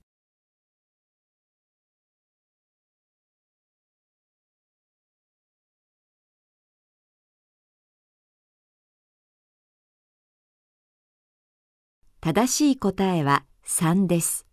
[12.23, 14.47] 正しい答えは3です。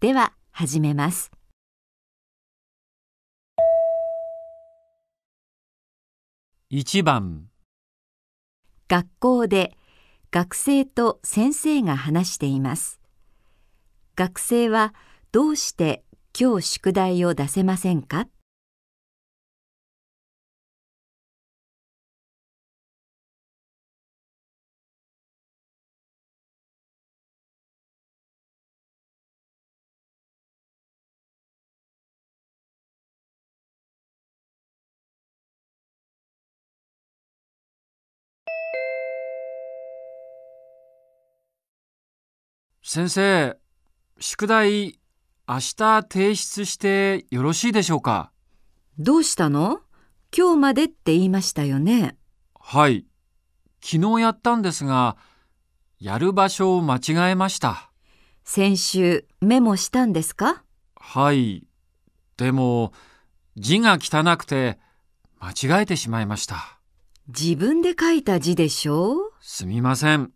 [0.00, 1.30] では始めます。
[6.72, 7.48] 1番、
[8.88, 9.76] 学校で
[10.30, 13.00] 学生と先生が話しています。
[14.16, 14.94] 学生は
[15.32, 16.04] どうして
[16.38, 18.28] 今日宿題を出せませんか？
[42.96, 43.58] 先生、
[44.18, 44.98] 宿題、
[45.46, 48.32] 明日提出してよろしいでしょうか？
[48.98, 49.80] どうしたの？
[50.34, 52.16] 今日までって言いましたよね。
[52.58, 53.04] はい。
[53.82, 55.18] 昨日やったんですが、
[56.00, 57.90] やる場所を間違えました。
[58.44, 60.64] 先週メモしたんですか？
[60.94, 61.66] はい。
[62.38, 62.94] でも、
[63.58, 64.78] 字が汚くて、
[65.38, 66.78] 間違えてしまいました。
[67.28, 69.32] 自分で書いた字でしょう？
[69.42, 70.32] すみません。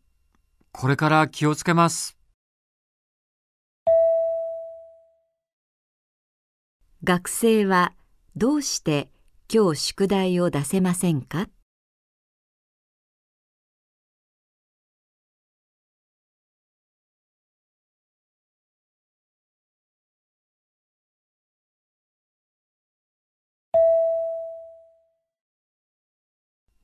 [0.73, 2.19] これから気をつけます。
[7.03, 7.95] 学生は
[8.37, 9.09] どうして
[9.51, 11.49] 今日宿題を出せませんか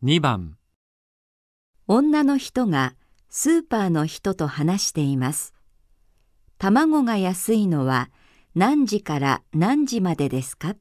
[0.03, 0.57] ？2番、
[1.87, 2.95] 女の人が
[3.29, 5.53] スーパーの人と話しています。
[6.57, 8.09] 卵が安いのは
[8.59, 10.77] 何時から何時までですか？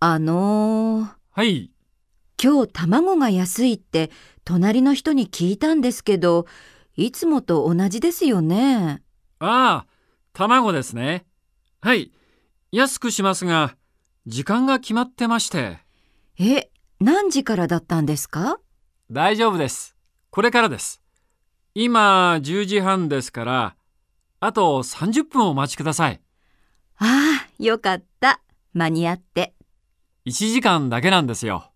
[0.00, 1.73] あのー、はい。
[2.44, 4.10] 今日卵が安いって
[4.44, 6.44] 隣の人に聞いたんですけど、
[6.94, 9.02] いつもと同じですよね。
[9.38, 9.86] ああ、
[10.34, 11.24] 卵ですね。
[11.80, 12.12] はい。
[12.70, 13.76] 安くしますが、
[14.26, 15.78] 時間が決まってまして。
[16.38, 16.68] え、
[17.00, 18.58] 何時からだったんですか？
[19.10, 19.96] 大丈夫です。
[20.28, 21.00] これからです。
[21.74, 23.76] 今10時半ですから、
[24.40, 26.20] あと30分お待ちください。
[26.98, 28.42] ああ、よかった。
[28.74, 29.54] 間に合って。
[30.26, 31.70] 1時間だけなんですよ。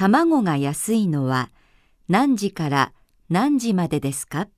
[0.00, 1.50] 卵が安いのは
[2.08, 2.94] 何時から
[3.28, 4.48] 何時までですか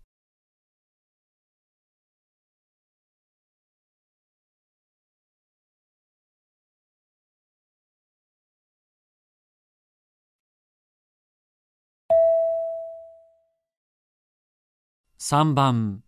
[15.19, 16.05] ？3番、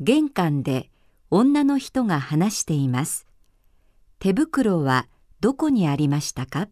[0.00, 0.90] 玄関で
[1.30, 3.28] 女の人が話しています。
[4.18, 5.06] 手袋は
[5.38, 6.66] どこにありましたか？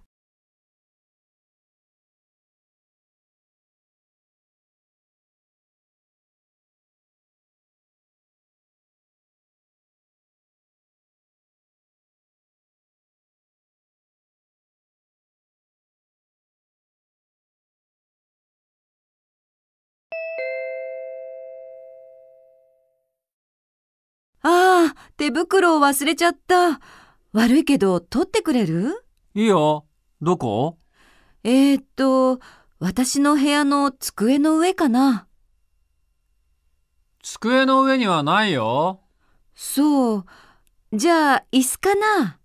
[25.22, 26.80] 手袋を忘れちゃった。
[27.32, 29.04] 悪いけど取ってくれる？
[29.34, 29.86] いいよ。
[30.20, 30.78] どこ？
[31.44, 32.40] えー、っと、
[32.80, 35.28] 私の部屋の机の上かな。
[37.22, 38.98] 机の上にはないよ。
[39.54, 40.24] そう。
[40.92, 42.40] じゃあ、椅子かな？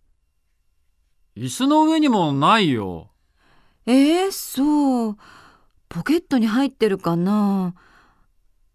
[1.35, 3.09] 椅子の上にもないよ。
[3.87, 5.17] えー、そう。
[5.89, 7.73] ポケットに入ってるかな？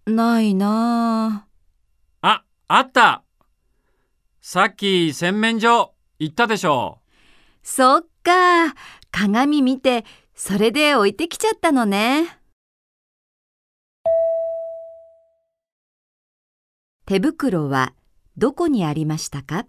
[0.07, 1.47] ないな
[2.21, 3.23] あ、あった
[4.45, 6.99] さっき洗面所行ったでしょ
[7.63, 8.75] そっか。
[9.13, 12.41] 鏡見て、それで置いてきちゃったのね。
[17.07, 17.95] 手袋は
[18.37, 19.67] どこにありましたか？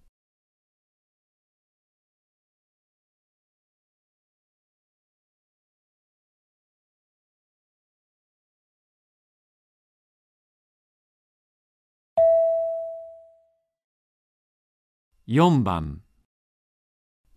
[15.25, 16.01] 4番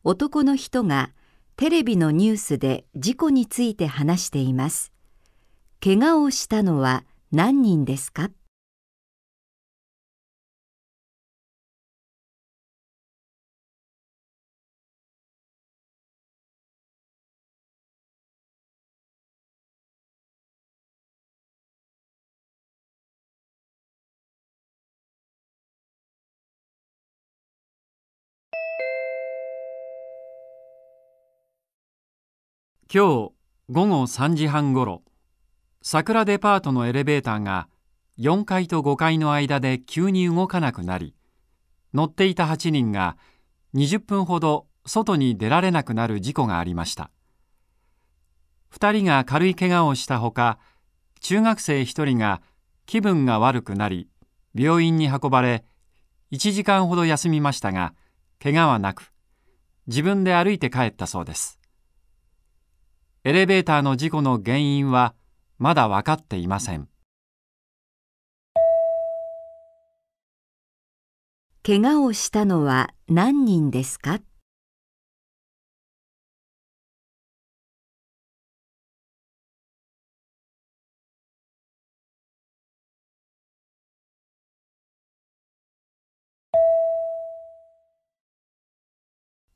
[0.03, 1.13] 男の人が
[1.55, 4.93] テレビのニュースで事故について話しています。
[5.81, 8.31] 怪我をしたのは何人ですか？
[32.99, 33.09] 今日
[33.69, 35.03] 午後3時半ごろ
[35.83, 37.69] 桜デパートのエレベーターが
[38.19, 41.15] 4階と5階の間で急に動かなくなり
[41.93, 43.19] 乗っていた8人が
[43.75, 47.11] 20分ほど外に出られなくなる事故がありました。
[48.73, 50.59] 2人が軽い怪我をしたほか
[51.21, 52.41] 中学生1人が
[52.87, 54.09] 気分が悪くなり
[54.55, 55.67] 病院に運ばれ
[56.33, 57.93] 1時間ほど休みましたが
[58.43, 59.13] 怪我はなく
[59.87, 61.56] 自分で歩いて帰ったそうです。
[63.29, 65.13] エレベーターの事故の原因は
[65.59, 66.89] まだ分かっていません。
[71.65, 74.21] 怪我をしたのは何人ですか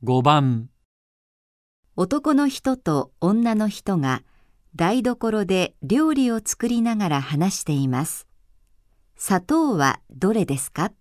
[0.03, 0.71] ？5番
[2.03, 4.23] 男の人と女の人が
[4.75, 8.27] 台所で料理を作りながら話しています。
[9.19, 10.93] 砂糖はどれですか？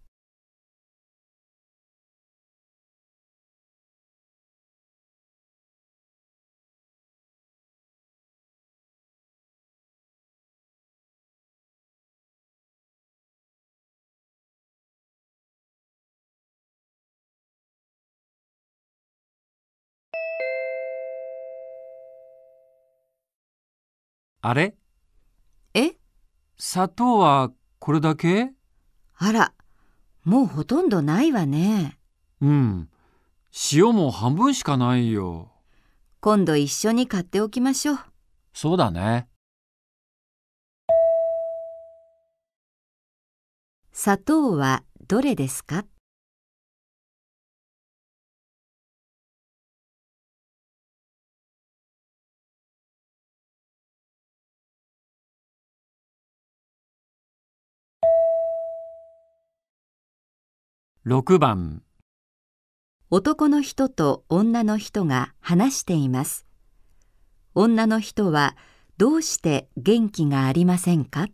[24.41, 24.73] あれ？
[25.73, 25.97] え？
[26.57, 28.53] 砂糖はこれだけ？
[29.17, 29.53] あら、
[30.23, 31.99] もうほとんどないわね。
[32.39, 32.89] うん。
[33.73, 35.51] 塩も半分しかないよ。
[36.21, 37.99] 今度一緒に買っておきましょう。
[38.53, 39.27] そうだね。
[43.91, 45.83] 砂糖はどれですか？
[61.11, 61.81] 6番
[63.09, 66.45] 男の人と女の人が話しています。
[67.55, 68.55] 女の人は
[68.97, 71.25] どうして元気がありませんか？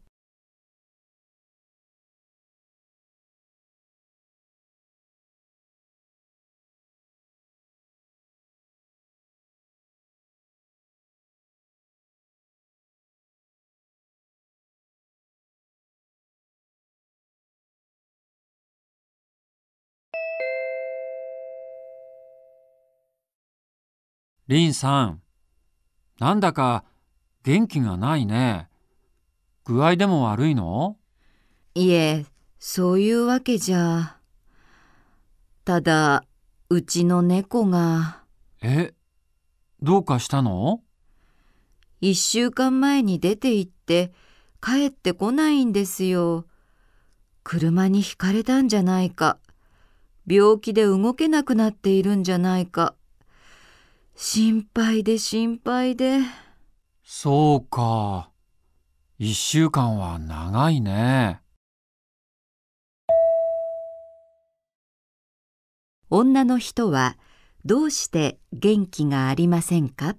[24.48, 25.22] リンさん。
[26.20, 26.86] なんだか
[27.44, 28.70] 元気がないね。
[29.64, 30.98] 具合でも悪いの？
[31.74, 32.28] いえ、
[32.60, 34.18] そういうわけじゃ。
[35.64, 36.24] ただ、
[36.70, 38.22] うちの猫が
[38.62, 38.94] え、
[39.82, 40.82] どうかしたの？
[42.00, 44.14] 一週間前に出て行って
[44.62, 46.46] 帰ってこないんですよ。
[47.44, 49.40] 車にひかれたんじゃないか。
[50.28, 52.94] 病気で動けなくなっているんじゃないか。
[54.18, 56.20] 心配で心配で。
[57.04, 58.32] そうか。
[59.20, 61.42] 一週間は長いね。
[66.10, 67.18] 女の人は
[67.66, 70.16] どうして元気がありませんか？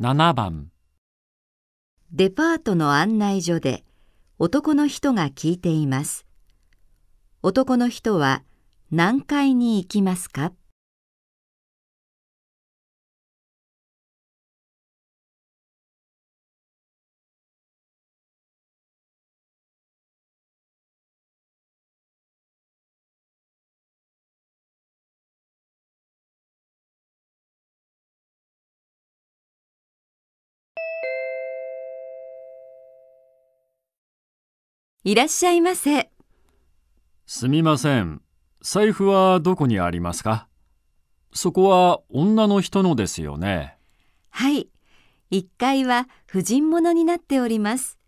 [0.00, 0.72] 7番
[2.10, 3.84] デパートの案内所で
[4.40, 6.26] 男の人が聞いています。
[7.42, 8.42] 男の人は
[8.90, 10.52] 何階に行きますか？
[35.06, 36.10] いらっしゃいませ。
[37.26, 38.22] すみません。
[38.62, 40.48] 財布はどこにありますか？
[41.34, 43.76] そこは女の人のですよね。
[44.30, 44.70] はい。
[45.30, 47.98] 1階は婦人物になっております。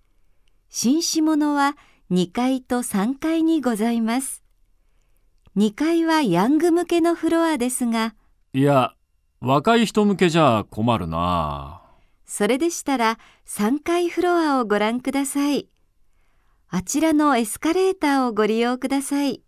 [0.70, 1.76] 紳士物は
[2.10, 4.42] 2階と3階にございます。
[5.54, 8.14] 2階はヤング向けのフロアですが、
[8.54, 8.94] いや、
[9.40, 11.82] 若い人向けじゃ困るな。
[12.24, 15.68] それでしたら3階フロアをご覧ください。
[16.68, 19.40] あちらのエスカレーターをご利用ください。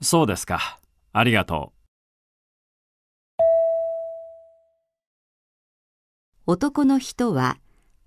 [0.00, 0.80] そうですか。
[1.12, 1.72] ありがと
[6.46, 7.58] 男の人は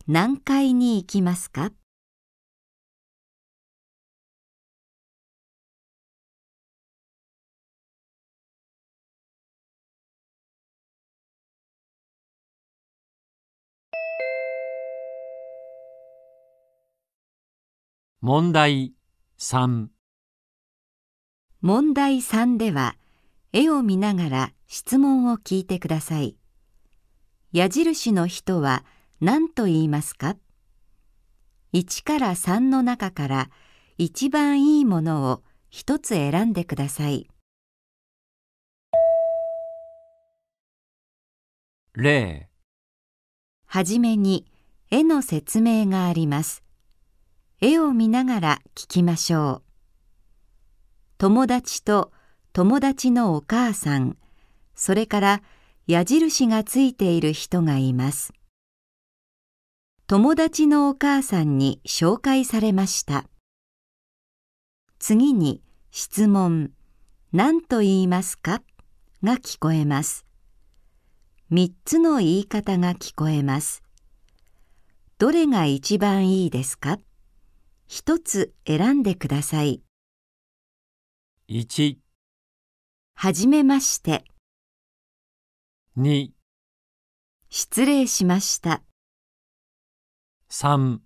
[0.08, 1.72] 何階に行きますか？
[18.30, 18.92] 問題
[19.40, 19.88] 3。
[21.62, 22.98] 問題3では
[23.54, 26.36] 絵を見ながら質問を聞いてください。
[27.54, 28.84] 矢印の人は
[29.22, 30.36] 何と言いますか
[31.72, 33.50] ?1 から3の中から
[33.98, 37.30] 一番いいものを一つ選んでください。
[41.94, 42.50] 例。
[43.68, 44.46] はじめに
[44.92, 46.67] 絵の説明があります。
[47.60, 49.64] 絵を見ながら聞きましょう。
[51.18, 52.12] 友達と
[52.54, 54.16] 友達のお母さん、
[54.76, 55.42] それから
[55.88, 58.32] 矢印がついている人がいます。
[60.06, 63.26] 友達のお母さんに紹介されました。
[65.00, 66.70] 次に質問、
[67.34, 68.62] 何と言いますか？
[69.24, 70.28] が聞こえます。
[71.50, 73.82] 三つの言い方が聞こえます。
[75.18, 77.00] どれが一番いいですか？
[77.90, 79.82] 一つ選んでください。
[81.50, 81.96] 1、
[83.16, 84.26] はじめまして。
[85.98, 86.32] 2、
[87.50, 88.84] 失礼しました。
[90.50, 91.00] 3。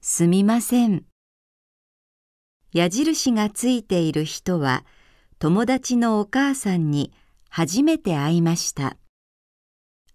[0.00, 1.04] すみません。
[2.72, 4.84] 矢印がついている人は
[5.40, 7.12] 友達のお母さんに
[7.48, 8.96] 初めて会いました。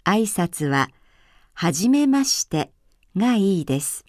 [0.05, 0.89] 挨拶は
[1.53, 2.71] はじめまして
[3.17, 4.05] がいいです。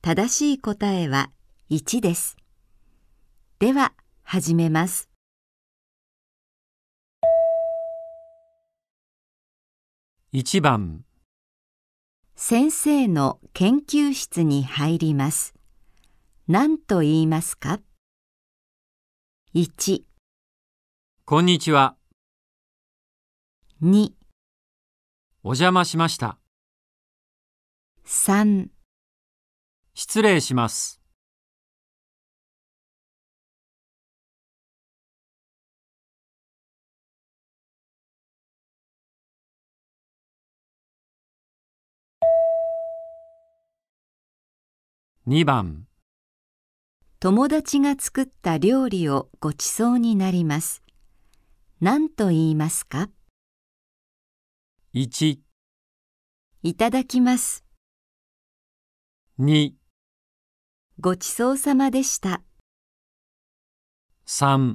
[0.00, 1.30] 正しい答えは
[1.70, 2.36] 1です。
[3.58, 5.10] では始めます。
[10.32, 11.04] 1番、
[12.36, 15.54] 先生の研究室に入ります。
[16.46, 17.80] 何と言いますか
[19.52, 20.02] ?1、
[21.24, 21.96] こんにちは。
[23.82, 24.12] 2、
[25.42, 26.38] お邪魔しました。
[28.06, 28.68] 3、
[30.00, 31.00] 失礼します。
[45.26, 45.88] 2番、
[47.18, 50.84] 友達が作った料理をごちそうになります。
[51.80, 53.10] 何と言いますか
[54.94, 55.40] ？1、
[56.62, 57.64] いただきます。
[59.40, 59.72] 2、
[61.00, 62.42] ごちそうさまでした。
[64.26, 64.74] 3。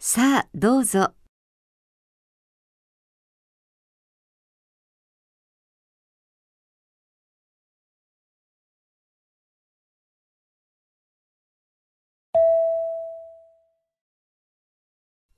[0.00, 1.14] さあ、どうぞ。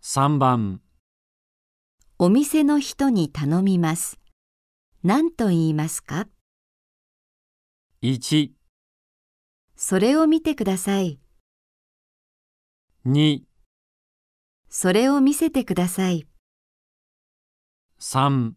[0.00, 0.80] 3番、
[2.18, 4.18] お店の人に頼みます。
[5.04, 6.28] 何と言いますか
[8.00, 8.59] ？1、
[9.83, 11.18] それを見てください。
[13.07, 13.45] 2、
[14.68, 16.26] それを見せてください。
[17.99, 18.53] 3。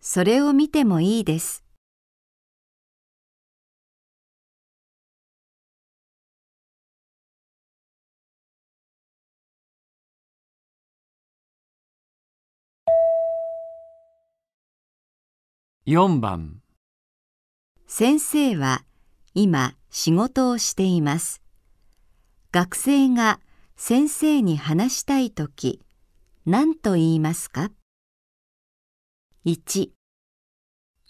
[0.00, 1.64] それを見てもいいです。
[15.84, 16.62] 4番、
[17.88, 18.84] 先生は
[19.38, 21.42] 今仕事をしています。
[22.52, 23.38] 学生が
[23.76, 25.82] 先生に話したいとき、
[26.46, 27.70] 何と言いますか
[29.44, 29.90] ?1、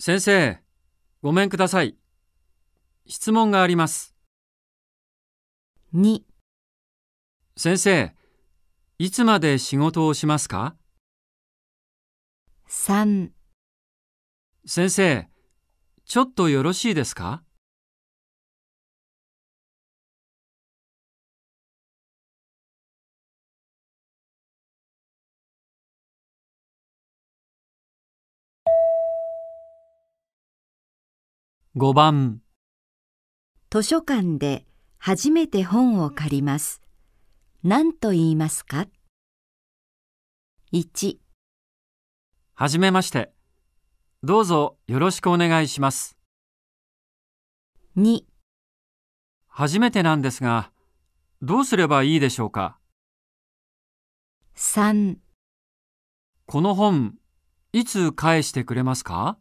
[0.00, 0.58] 先生、
[1.22, 1.96] ごめんください。
[3.06, 4.16] 質問があります。
[5.94, 6.22] 2、
[7.56, 8.12] 先生、
[8.98, 10.74] いつまで仕事をしますか
[12.68, 13.30] ？3
[14.66, 15.28] 先生、
[16.04, 17.44] ちょっとよろしいですか？
[31.78, 32.40] 5番
[33.68, 34.64] 図書館で
[34.96, 36.80] 初めて本を借ります。
[37.62, 38.86] 何と言いますか
[40.72, 41.18] ?1、
[42.54, 43.30] はじめまして。
[44.22, 46.16] どうぞよろしくお願いします。
[47.98, 48.22] 2、
[49.46, 50.72] 初めてなんですが、
[51.42, 52.78] どうすればいいでしょうか
[54.56, 55.18] ？3、
[56.46, 57.16] この本、
[57.74, 59.36] いつ返してくれますか？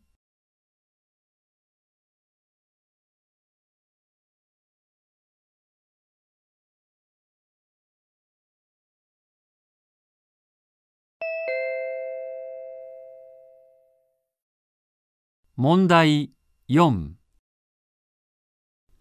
[15.57, 16.33] 問題
[16.69, 17.11] 4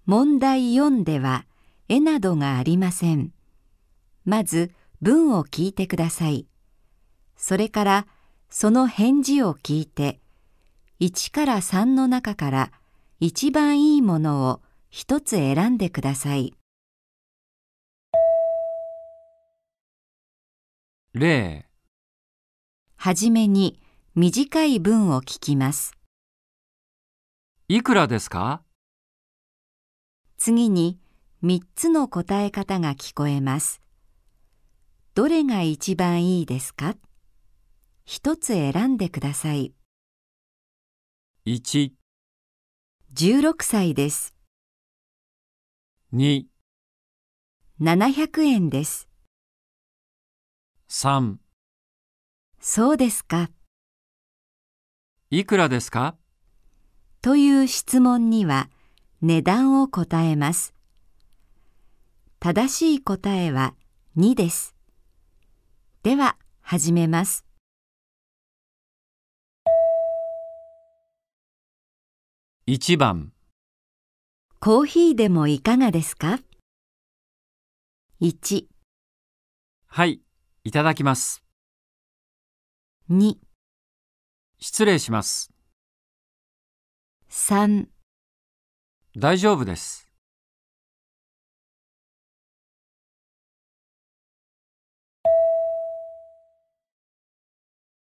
[0.07, 1.47] 問題4では
[1.89, 3.33] 絵などがありません。
[4.25, 4.71] まず
[5.03, 6.47] 文を聞いてください。
[7.37, 8.07] それから
[8.51, 10.21] その返事を聞いて
[11.01, 12.73] 1から3の中から
[13.19, 16.55] 一番いいものを一つ選んでください。
[21.15, 21.67] 例
[22.95, 23.81] はじめに
[24.15, 25.95] 短い文を聞きます。
[27.77, 28.62] いくらですか？
[30.37, 31.01] 次に
[31.43, 33.81] 3つの答え方が聞こえます。
[35.16, 36.95] どれが一番いいですか？
[38.05, 39.75] 一つ選んでください。
[41.47, 41.91] 1、
[43.12, 44.37] 16歳です。
[46.12, 46.45] 2、
[47.81, 49.09] 700円です。
[50.89, 51.39] 3、
[52.61, 53.51] そうですか。
[55.31, 56.16] いくらですか？
[57.25, 58.68] という質問には
[59.22, 60.75] 値段を答えます。
[62.39, 63.75] 正しい答えは
[64.18, 64.75] 2です。
[66.03, 67.47] では始めます。
[72.66, 73.33] 1番
[74.61, 76.41] コーヒーでもいかがですか
[78.20, 78.66] ?1、
[79.87, 80.20] はい、
[80.64, 81.43] いただきます。
[83.09, 83.37] 2、
[84.59, 85.54] 失礼します。
[87.37, 87.89] 3、
[89.16, 90.09] 大丈夫です。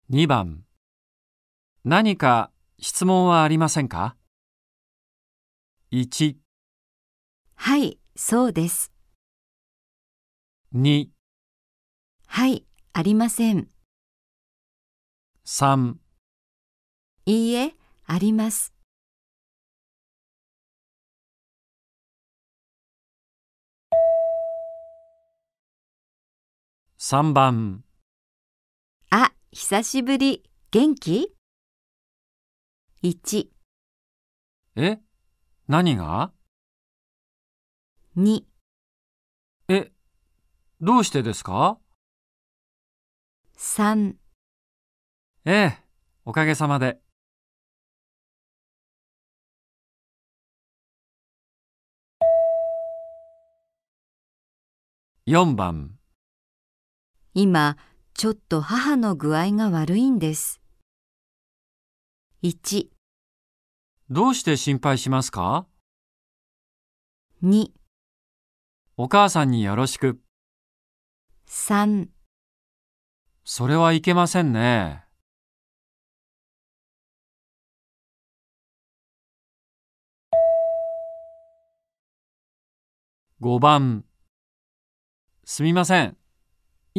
[0.08, 0.62] 2番
[1.84, 4.16] 何か質問はありませんか
[5.90, 6.36] ?1、
[7.56, 8.92] はい、そうです。
[10.72, 11.08] 2、
[12.28, 13.68] はい、ありません。
[15.44, 15.96] 3
[17.26, 17.74] いいえ、
[18.06, 18.77] あります。
[27.00, 27.84] 3番
[29.10, 30.42] あ、久しぶり。
[30.72, 31.32] 元気
[33.04, 33.48] ?1、
[34.74, 34.98] え？
[35.68, 36.32] 何が
[38.16, 38.42] ？2、
[39.68, 39.92] え
[40.80, 41.78] どうしてですか
[43.56, 44.16] ？3
[45.44, 45.78] ええ、
[46.24, 46.98] おかげさまで。
[55.26, 55.97] 4番
[57.40, 57.76] 今、
[58.14, 60.60] ちょっと母の具合が悪いんです。
[62.42, 62.88] 1、
[64.10, 65.68] どうして心配しますか
[67.44, 67.70] ？2、
[68.96, 70.20] お母さんによろしく。
[71.46, 72.08] 3
[73.44, 75.04] それはいけませんね。
[83.40, 84.04] 5番
[85.44, 86.16] すみません。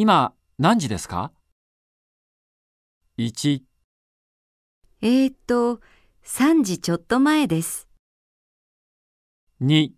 [0.02, 1.34] 今何時ですか
[3.18, 3.64] ?1、
[5.02, 5.82] えーと、
[6.24, 7.89] 3時ちょっと前です。
[9.62, 9.89] 2、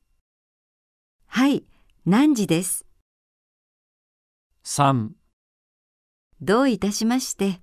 [1.28, 1.66] はい、
[2.08, 2.88] 何時です
[4.66, 5.12] ？3
[6.42, 7.62] どういたしまして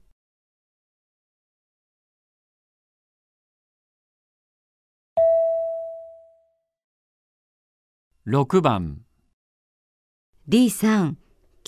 [8.28, 9.00] ？6番
[10.46, 11.18] リーさん、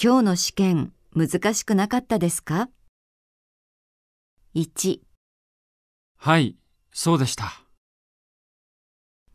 [0.03, 2.71] 今日の試験難しくなかったですか
[4.55, 5.01] ?1、
[6.17, 6.57] はい、
[6.91, 7.53] そうでした。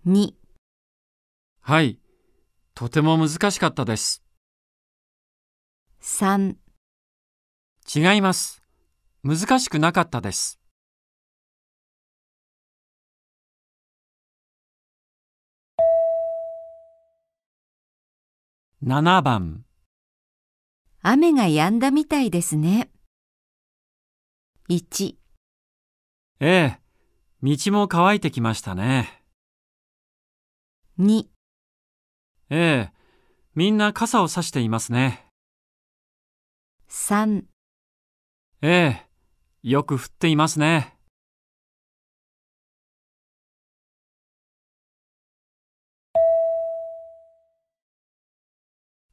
[0.08, 0.34] 2、
[1.62, 2.00] はい、
[2.74, 4.24] とても難しかったです。
[6.02, 6.56] 3
[7.96, 8.64] 違います。
[9.24, 10.60] 難しくなかったです。
[18.84, 19.64] 7番
[21.08, 22.90] 雨が止んだみたいですね。
[24.70, 25.20] 1、
[26.40, 26.80] ええ、
[27.44, 29.24] 道も乾いてきましたね。
[30.98, 31.30] 2、
[32.50, 32.94] ええ、
[33.54, 35.28] みんな傘を差していますね。
[36.88, 37.44] 3、
[38.64, 39.08] ええ、
[39.62, 40.98] よく降っていますね。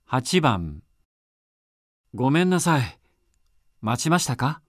[0.07, 0.83] 8番
[2.15, 2.99] ごめんなさい。
[3.81, 4.61] 待ちましたか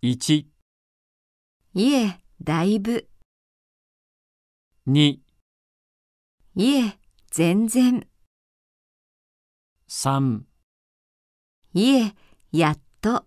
[0.00, 0.46] ?1、
[1.74, 3.08] いえ、だいぶ。
[4.86, 5.18] 2、
[6.54, 6.98] いえ、
[7.32, 8.06] 全然。
[9.88, 10.42] 3
[11.74, 12.14] いえ、
[12.52, 13.26] やっと。